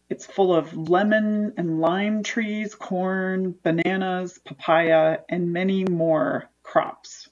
it's 0.09 0.25
full 0.25 0.53
of 0.53 0.75
lemon 0.75 1.53
and 1.55 1.79
lime 1.79 2.21
trees, 2.21 2.75
corn, 2.75 3.55
bananas, 3.63 4.38
papaya, 4.43 5.19
and 5.29 5.53
many 5.53 5.86
more 5.86 6.49
crops. 6.63 7.29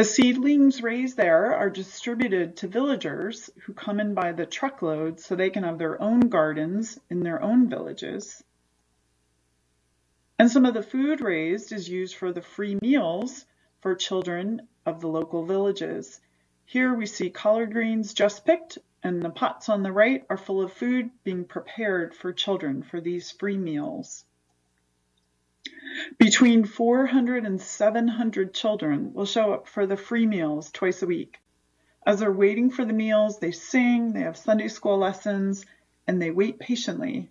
The 0.00 0.04
seedlings 0.04 0.82
raised 0.82 1.18
there 1.18 1.54
are 1.54 1.68
distributed 1.68 2.56
to 2.56 2.68
villagers 2.68 3.50
who 3.64 3.74
come 3.74 4.00
in 4.00 4.14
by 4.14 4.32
the 4.32 4.46
truckload 4.46 5.20
so 5.20 5.36
they 5.36 5.50
can 5.50 5.62
have 5.64 5.76
their 5.76 6.00
own 6.00 6.20
gardens 6.20 6.98
in 7.10 7.20
their 7.20 7.42
own 7.42 7.68
villages. 7.68 8.42
And 10.38 10.50
some 10.50 10.64
of 10.64 10.72
the 10.72 10.82
food 10.82 11.20
raised 11.20 11.70
is 11.70 11.90
used 11.90 12.16
for 12.16 12.32
the 12.32 12.40
free 12.40 12.78
meals 12.80 13.44
for 13.82 13.94
children 13.94 14.68
of 14.86 15.02
the 15.02 15.08
local 15.08 15.44
villages. 15.44 16.18
Here 16.64 16.94
we 16.94 17.04
see 17.04 17.28
collard 17.28 17.70
greens 17.70 18.14
just 18.14 18.46
picked 18.46 18.78
and 19.02 19.20
the 19.20 19.28
pots 19.28 19.68
on 19.68 19.82
the 19.82 19.92
right 19.92 20.24
are 20.30 20.38
full 20.38 20.62
of 20.62 20.72
food 20.72 21.10
being 21.24 21.44
prepared 21.44 22.14
for 22.14 22.32
children 22.32 22.82
for 22.82 23.02
these 23.02 23.32
free 23.32 23.58
meals. 23.58 24.24
Between 26.18 26.64
400 26.64 27.44
and 27.44 27.60
700 27.60 28.54
children 28.54 29.12
will 29.12 29.26
show 29.26 29.52
up 29.52 29.68
for 29.68 29.86
the 29.86 29.96
free 29.96 30.26
meals 30.26 30.70
twice 30.70 31.02
a 31.02 31.06
week. 31.06 31.38
As 32.06 32.20
they're 32.20 32.32
waiting 32.32 32.70
for 32.70 32.84
the 32.84 32.92
meals, 32.92 33.38
they 33.38 33.52
sing, 33.52 34.12
they 34.12 34.20
have 34.20 34.36
Sunday 34.36 34.68
school 34.68 34.98
lessons, 34.98 35.66
and 36.06 36.20
they 36.20 36.30
wait 36.30 36.58
patiently. 36.58 37.28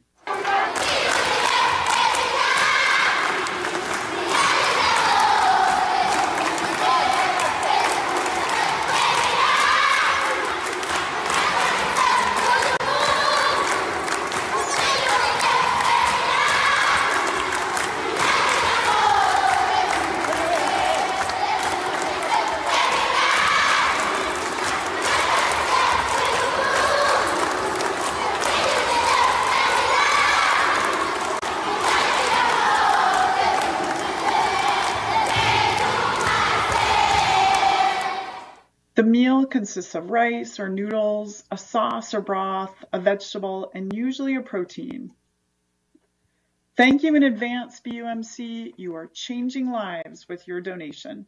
The 39.00 39.06
meal 39.06 39.46
consists 39.60 39.94
of 39.94 40.10
rice 40.10 40.58
or 40.58 40.70
noodles, 40.70 41.44
a 41.52 41.58
sauce 41.58 42.14
or 42.14 42.22
broth, 42.22 42.74
a 42.94 43.00
vegetable, 43.02 43.70
and 43.76 43.92
usually 43.94 44.36
a 44.36 44.42
protein. 44.42 45.12
Thank 46.78 47.04
you 47.04 47.14
in 47.14 47.24
advance, 47.24 47.82
BUMC. 47.82 48.72
You 48.78 48.96
are 48.96 49.08
changing 49.08 49.70
lives 49.70 50.30
with 50.30 50.48
your 50.48 50.62
donation. 50.62 51.26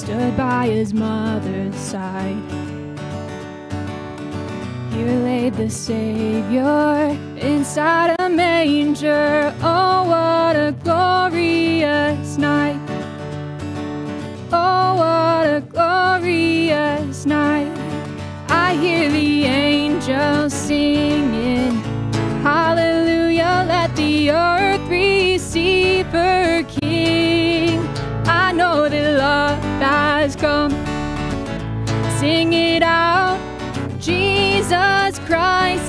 stood 0.00 0.34
by 0.34 0.66
his 0.66 0.94
mother's 0.94 1.74
side. 1.74 2.42
Here 4.94 5.16
laid 5.28 5.54
the 5.54 5.68
Savior 5.68 7.14
inside 7.36 8.16
a 8.18 8.28
manger. 8.30 9.54
Oh, 9.60 10.04
what 10.08 10.56
a 10.56 10.72
glorious 10.82 12.38
night! 12.38 12.80
Oh, 14.50 14.88
what 15.02 15.46
a 15.58 15.60
glorious 15.68 17.26
night! 17.26 17.70
I 18.48 18.76
hear 18.76 19.10
the 19.10 19.44
angels 19.44 20.54
sing. 20.54 21.19
sing 32.20 32.52
it 32.52 32.82
out. 32.82 33.40
Jesus 33.98 35.18
Christ. 35.20 35.79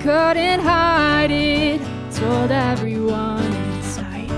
couldn't 0.00 0.60
hide 0.60 1.30
it, 1.30 1.80
told 2.12 2.50
everyone 2.50 3.44
in 3.44 3.82
sight. 3.82 4.30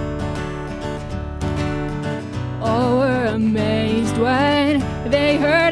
All 2.62 2.98
were 2.98 3.26
amazed 3.26 4.16
when 4.16 4.80
they 5.10 5.36
heard 5.36 5.69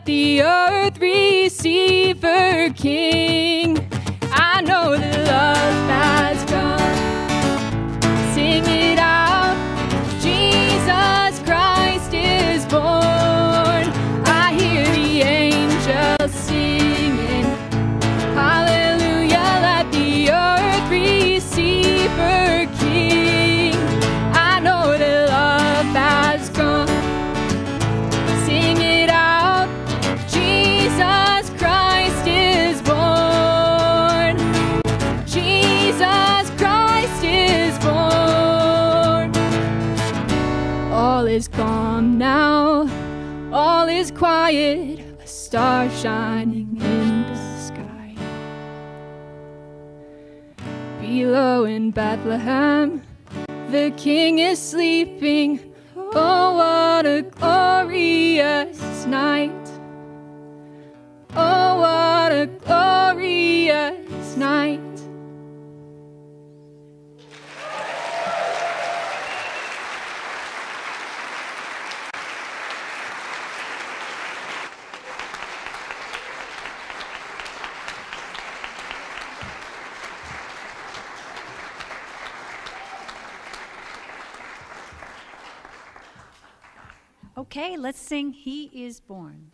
let 0.00 0.06
the 0.06 0.42
earth 0.42 0.98
receive 0.98 2.22
her 2.22 2.70
King. 2.72 3.76
I 4.32 4.62
know 4.62 4.96
that 4.96 5.26
love. 5.26 5.79
shining 46.02 46.78
in 46.80 47.26
the 47.26 47.36
sky. 47.60 48.14
Below 50.98 51.64
in 51.66 51.90
Bethlehem, 51.90 53.02
the 53.70 53.92
king 53.98 54.38
is 54.38 54.58
sleeping. 54.58 55.60
Oh, 55.94 56.56
what 56.56 57.04
a 57.04 57.20
glorious 57.20 59.04
night! 59.04 59.70
Oh, 61.36 61.80
what 61.80 62.32
a 62.32 62.46
glorious 62.64 64.36
night! 64.38 64.89
Okay, 87.52 87.76
let's 87.76 87.98
sing 87.98 88.32
He 88.32 88.70
is 88.72 89.00
Born. 89.00 89.50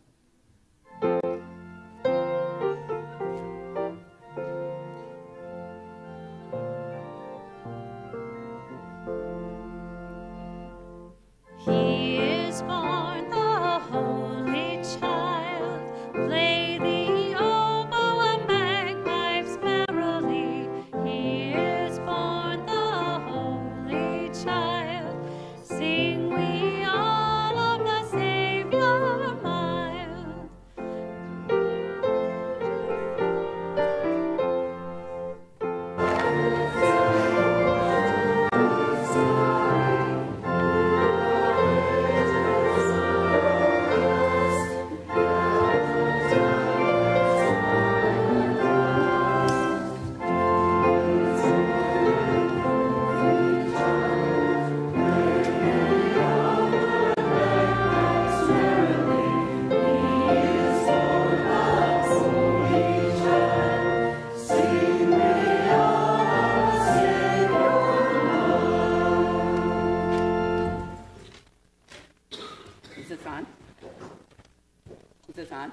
On? 75.57 75.73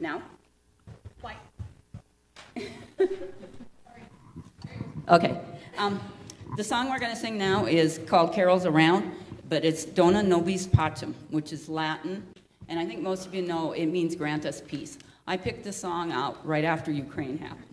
Now? 0.00 0.22
Okay. 5.08 5.40
Um, 5.78 6.00
the 6.56 6.64
song 6.64 6.90
we're 6.90 6.98
going 6.98 7.12
to 7.12 7.16
sing 7.16 7.38
now 7.38 7.66
is 7.66 8.00
called 8.06 8.32
Carols 8.32 8.66
Around, 8.66 9.12
but 9.48 9.64
it's 9.64 9.84
Dona 9.84 10.20
Nobis 10.20 10.66
Pacem, 10.66 11.14
which 11.30 11.52
is 11.52 11.68
Latin, 11.68 12.26
and 12.68 12.80
I 12.80 12.84
think 12.84 13.02
most 13.02 13.24
of 13.24 13.32
you 13.32 13.42
know 13.42 13.70
it 13.70 13.86
means 13.86 14.16
grant 14.16 14.44
us 14.44 14.60
peace. 14.66 14.98
I 15.28 15.36
picked 15.36 15.62
this 15.62 15.76
song 15.76 16.10
out 16.10 16.44
right 16.44 16.64
after 16.64 16.90
Ukraine 16.90 17.38
happened. 17.38 17.65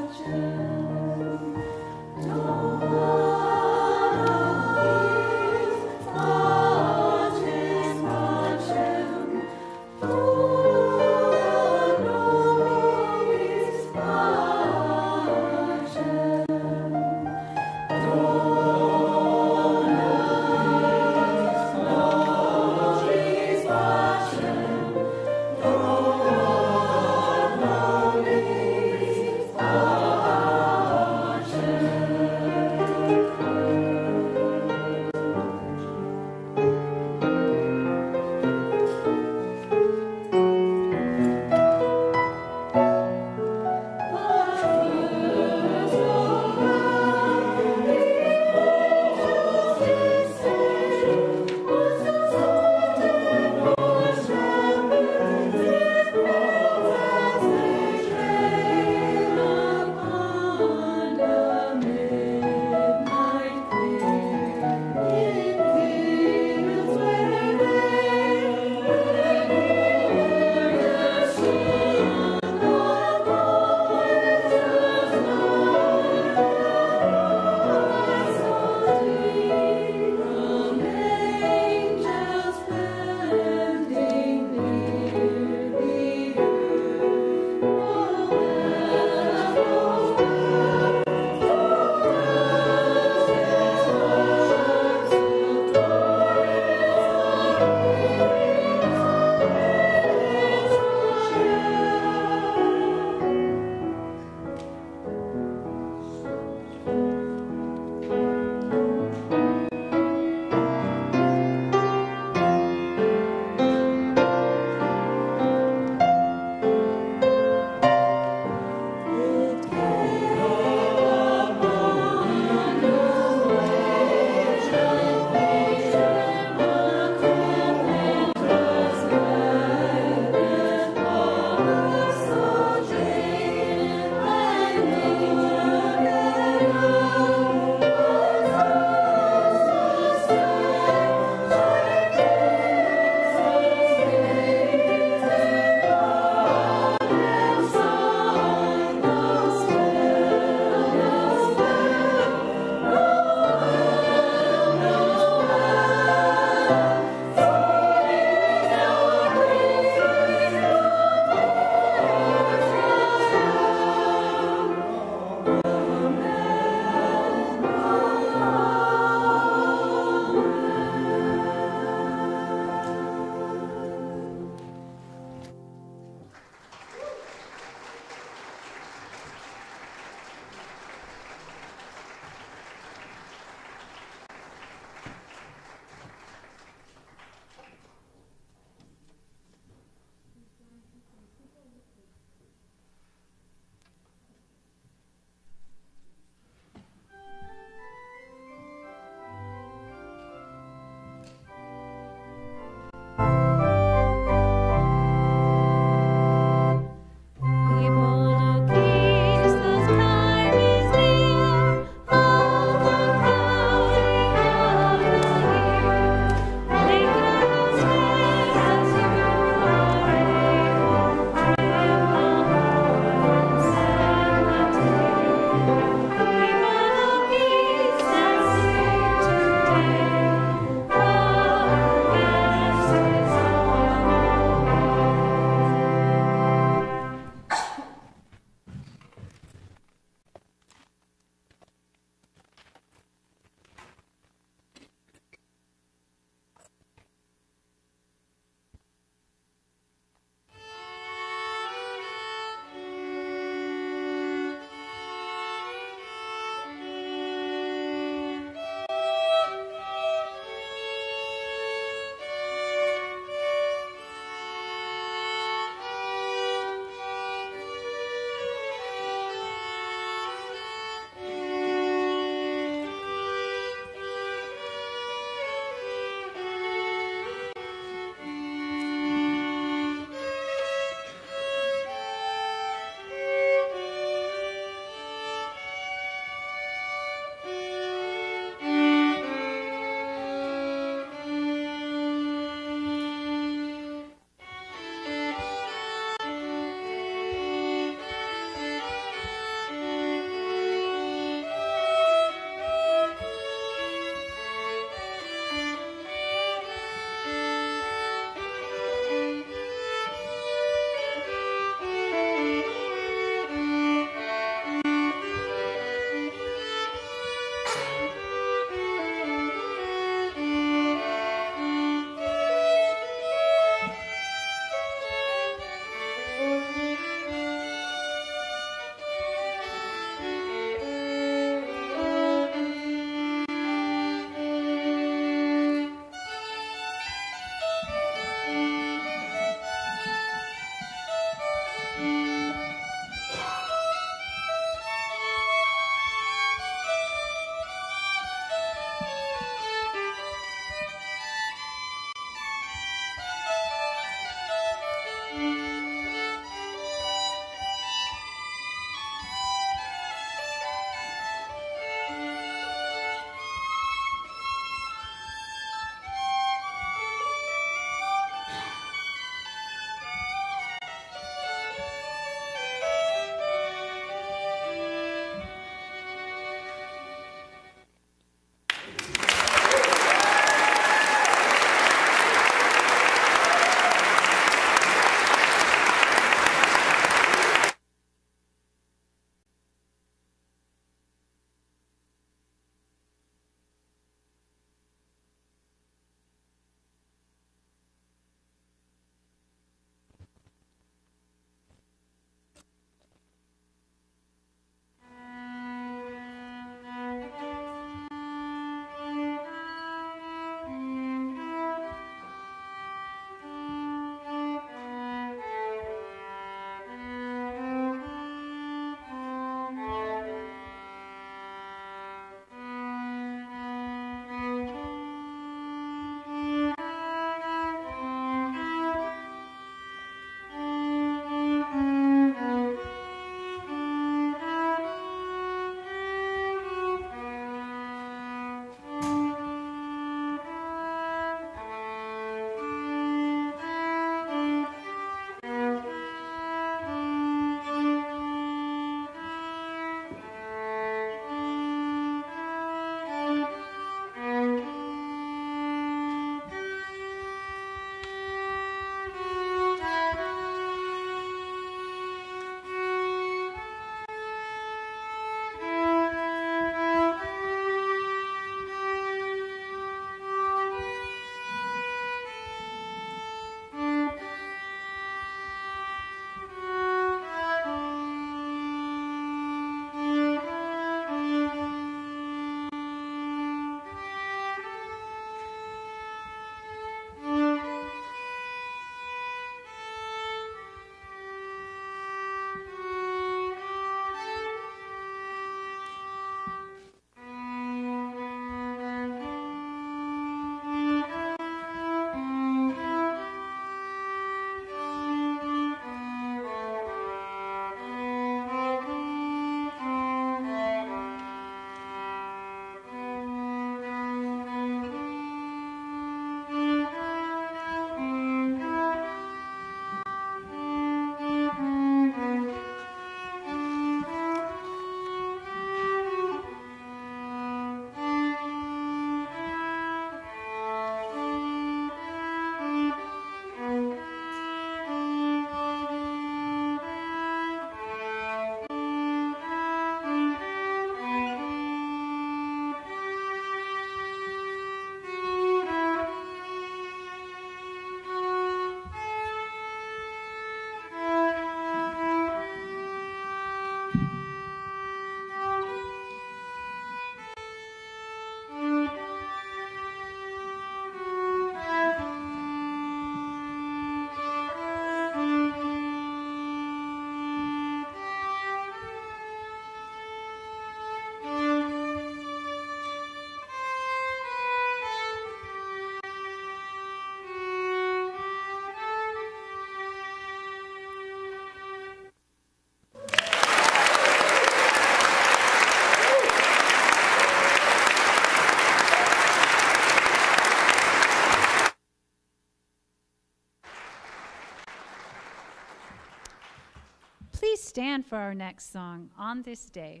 stand 597.76 598.06
for 598.06 598.16
our 598.16 598.32
next 598.32 598.72
song, 598.72 599.10
On 599.18 599.42
This 599.42 599.66
Day. 599.66 600.00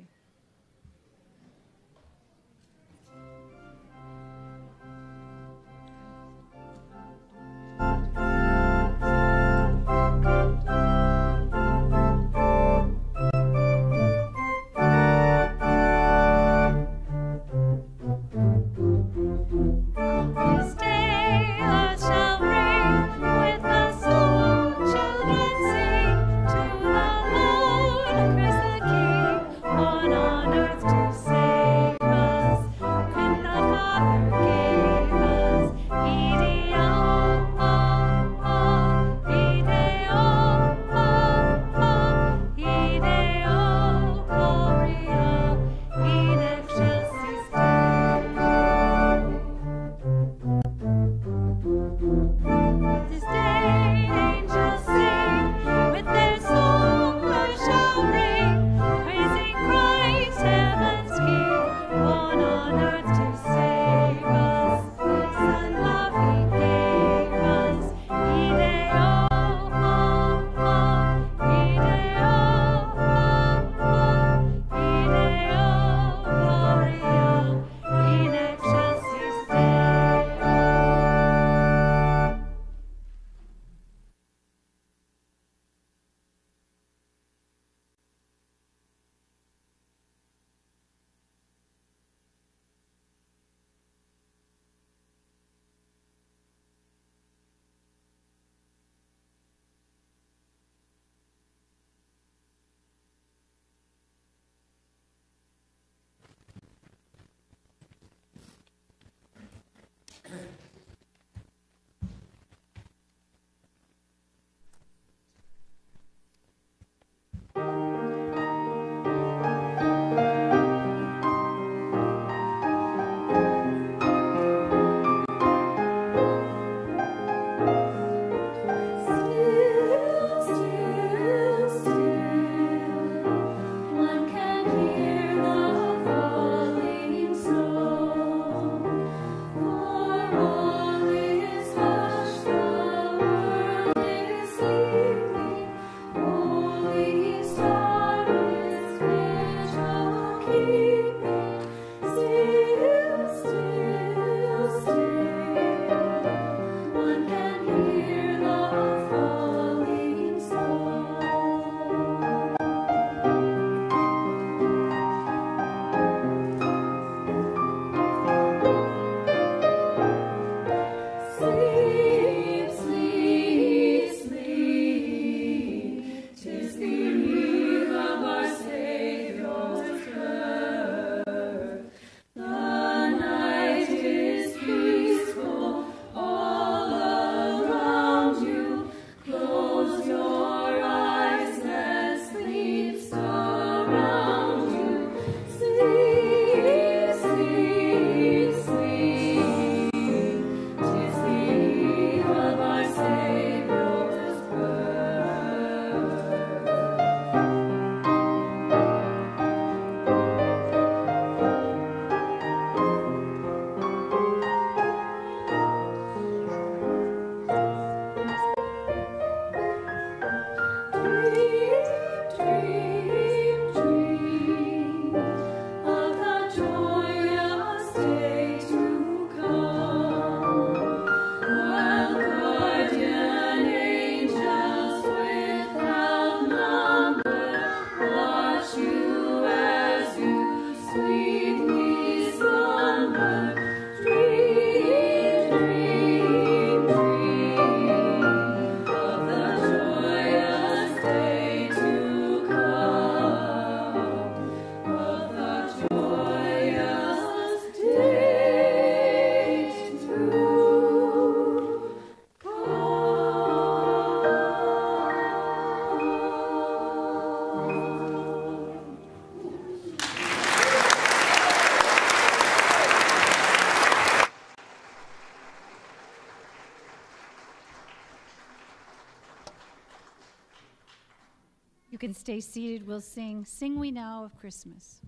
can 282.06 282.14
stay 282.14 282.40
seated, 282.40 282.86
we'll 282.86 283.00
sing 283.00 283.44
Sing 283.44 283.80
We 283.80 283.90
Now 283.90 284.22
of 284.22 284.38
Christmas. 284.38 285.00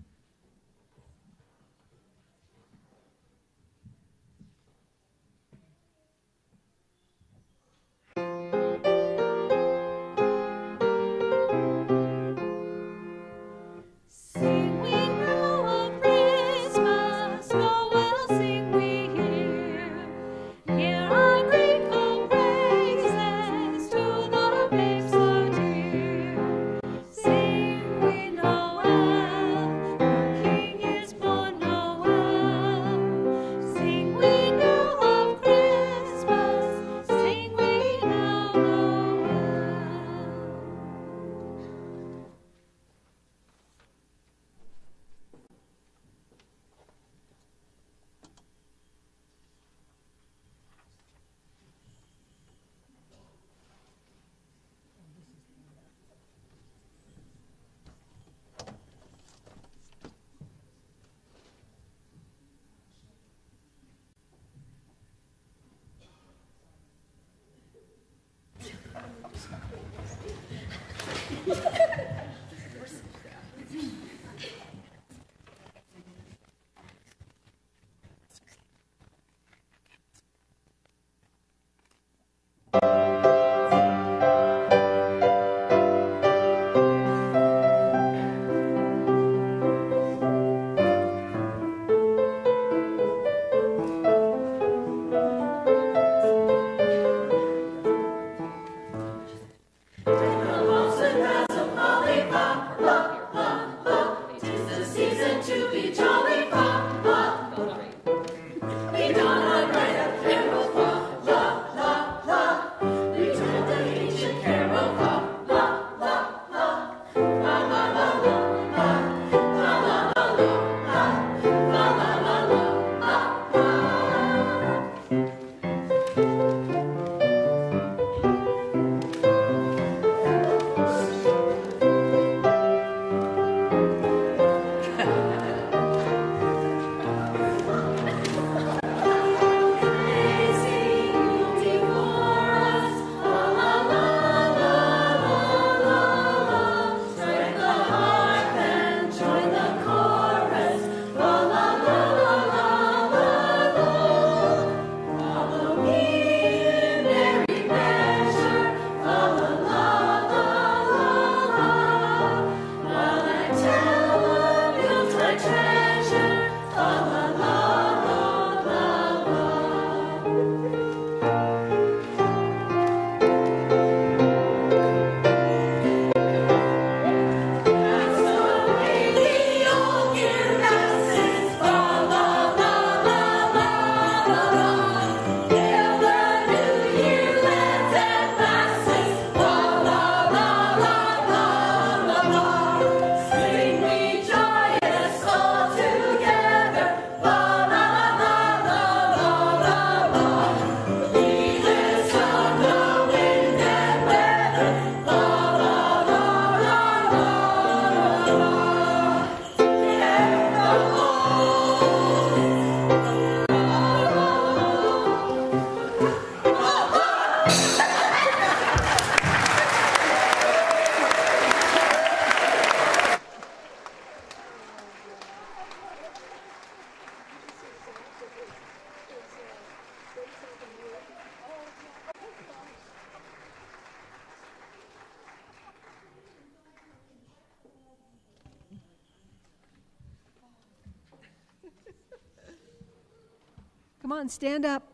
Stand 244.31 244.65
up. 244.65 244.88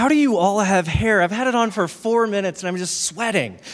How 0.00 0.08
do 0.08 0.16
you 0.16 0.38
all 0.38 0.60
have 0.60 0.86
hair? 0.86 1.20
I've 1.20 1.30
had 1.30 1.46
it 1.46 1.54
on 1.54 1.70
for 1.72 1.86
four 1.86 2.26
minutes 2.26 2.62
and 2.62 2.68
I'm 2.68 2.78
just 2.78 3.04
sweating. 3.04 3.58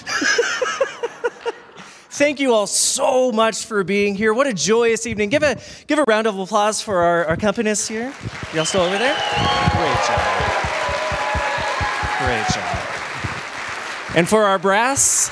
Thank 2.11 2.41
you 2.41 2.53
all 2.53 2.67
so 2.67 3.31
much 3.31 3.65
for 3.65 3.85
being 3.85 4.17
here. 4.17 4.35
What 4.35 4.49
a 4.49 4.53
joyous 4.53 5.07
evening. 5.07 5.29
Give 5.29 5.45
a, 5.45 5.57
give 5.87 6.01
a 6.01 6.05
round 6.09 6.27
of 6.27 6.37
applause 6.37 6.83
for 6.83 6.97
our, 6.97 7.27
our 7.27 7.37
accompanists 7.37 7.87
here. 7.87 8.13
Y'all 8.53 8.65
still 8.65 8.81
over 8.81 8.99
there? 8.99 9.15
Great 9.15 9.99
job. 10.05 10.21
Great 12.19 12.49
job. 12.49 12.77
And 14.17 14.29
for 14.29 14.43
our 14.47 14.59
brass, 14.59 15.31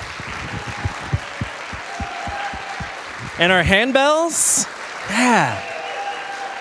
And 3.41 3.51
our 3.51 3.65
handbells? 3.65 4.69
Yeah. 5.11 5.61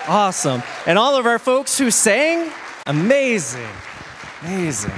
Awesome. 0.08 0.64
And 0.88 0.98
all 0.98 1.16
of 1.16 1.24
our 1.24 1.38
folks 1.38 1.78
who 1.78 1.92
sang? 1.92 2.50
Amazing. 2.86 3.70
Amazing. 4.44 4.92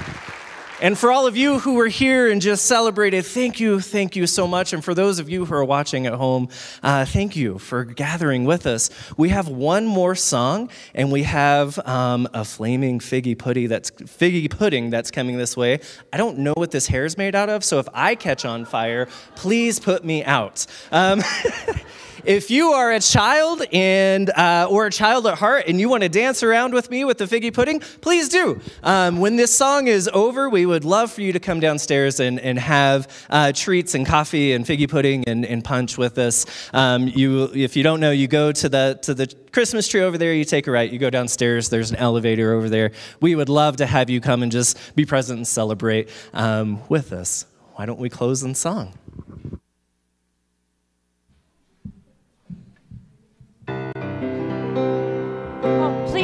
And 0.83 0.99
for 0.99 1.11
all 1.11 1.27
of 1.27 1.37
you 1.37 1.61
who 1.61 1.75
were 1.75 1.87
here 1.87 2.31
and 2.31 2.43
just 2.43 2.67
celebrated, 2.67 3.25
thank 3.25 3.61
you, 3.61 3.81
thank 3.81 4.15
you 4.15 4.27
so 4.27 4.47
much. 4.47 4.73
And 4.73 4.85
for 4.85 4.93
those 4.93 5.19
of 5.21 5.31
you 5.31 5.45
who 5.45 5.55
are 5.55 5.65
watching 5.65 6.07
at 6.07 6.15
home, 6.15 6.49
uh, 6.83 7.05
thank 7.07 7.35
you 7.37 7.59
for 7.59 7.85
gathering 7.85 8.45
with 8.45 8.67
us. 8.67 8.91
We 9.17 9.29
have 9.29 9.49
one 9.49 9.87
more 9.87 10.15
song, 10.17 10.69
and 10.95 11.11
we 11.11 11.23
have 11.23 11.79
um, 11.87 12.29
a 12.35 12.45
flaming 12.45 12.99
figgy 12.99 13.39
pudding 13.39 13.69
that's 13.69 13.91
figgy 13.93 14.51
pudding 14.51 14.91
that's 14.91 15.11
coming 15.11 15.39
this 15.39 15.57
way. 15.57 15.81
I 16.13 16.17
don't 16.17 16.39
know 16.39 16.55
what 16.55 16.73
this 16.73 16.89
hair 16.89 17.05
is 17.05 17.17
made 17.17 17.35
out 17.35 17.49
of, 17.49 17.65
so 17.65 17.79
if 17.79 17.89
I 17.95 18.17
catch 18.17 18.45
on 18.45 18.65
fire, 18.65 19.07
please 19.37 19.81
put 19.81 20.05
me 20.05 20.25
out. 20.25 20.67
Um, 20.93 21.23
If 22.27 22.51
you 22.51 22.73
are 22.73 22.91
a 22.91 22.99
child 22.99 23.63
and 23.73 24.31
uh, 24.31 24.67
or 24.69 24.87
a 24.87 24.91
child 24.91 25.29
at 25.29 25.39
heart 25.39 25.67
and 25.69 25.79
you 25.79 25.89
want 25.89 26.03
to 26.03 26.09
dance 26.09 26.43
around 26.43 26.75
with 26.75 26.91
me 26.91 27.05
with 27.05 27.19
the 27.19 27.27
figgy 27.27 27.55
pudding, 27.55 27.79
please 28.01 28.29
do. 28.29 28.61
Um, 28.83 29.21
when 29.21 29.37
this 29.37 29.55
song 29.55 29.87
is 29.87 30.11
over, 30.13 30.51
we 30.51 30.67
would 30.67 30.85
love 30.85 31.13
for 31.13 31.21
you 31.21 31.33
to 31.35 31.39
come 31.39 31.61
downstairs 31.61 32.19
and, 32.19 32.41
and 32.41 32.59
have 32.59 33.07
uh, 33.31 33.53
treats 33.53 33.95
and 33.95 34.05
coffee 34.05 34.55
and 34.55 34.65
figgy 34.65 34.91
pudding 34.91 35.23
and, 35.29 35.47
and 35.47 35.63
punch 35.63 35.97
with 35.97 36.19
us. 36.19 36.47
Um, 36.73 37.07
you, 37.07 37.45
if 37.55 37.77
you 37.77 37.85
don't 37.85 38.01
know, 38.01 38.11
you 38.11 38.27
go 38.27 38.51
to 38.51 38.69
the 38.69 38.99
to 39.03 39.15
the 39.15 39.33
Christmas 39.53 39.87
tree 39.87 40.01
over 40.01 40.19
there. 40.19 40.35
You 40.35 40.45
take 40.45 40.67
a 40.67 40.73
right. 40.73 40.91
You 40.91 40.99
go 40.99 41.11
downstairs. 41.11 41.69
There's 41.69 41.93
an 41.93 41.97
elevator 41.99 42.55
over 42.55 42.69
there. 42.69 42.91
We 43.21 43.37
would 43.37 43.49
love 43.49 43.77
to 43.77 43.87
have 43.87 44.11
you 44.11 44.21
come 44.21 44.43
and 44.43 44.51
just 44.51 44.97
be 44.97 45.05
present 45.05 45.37
and 45.37 45.47
celebrate 45.47 46.09
um, 46.35 46.81
with 46.89 47.13
us. 47.13 47.47
Why 47.75 47.87
don't 47.87 48.01
we 48.01 48.09
close 48.11 48.43
in 48.43 48.57
song? 48.57 48.95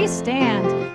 Please 0.02 0.18
stand. 0.18 0.91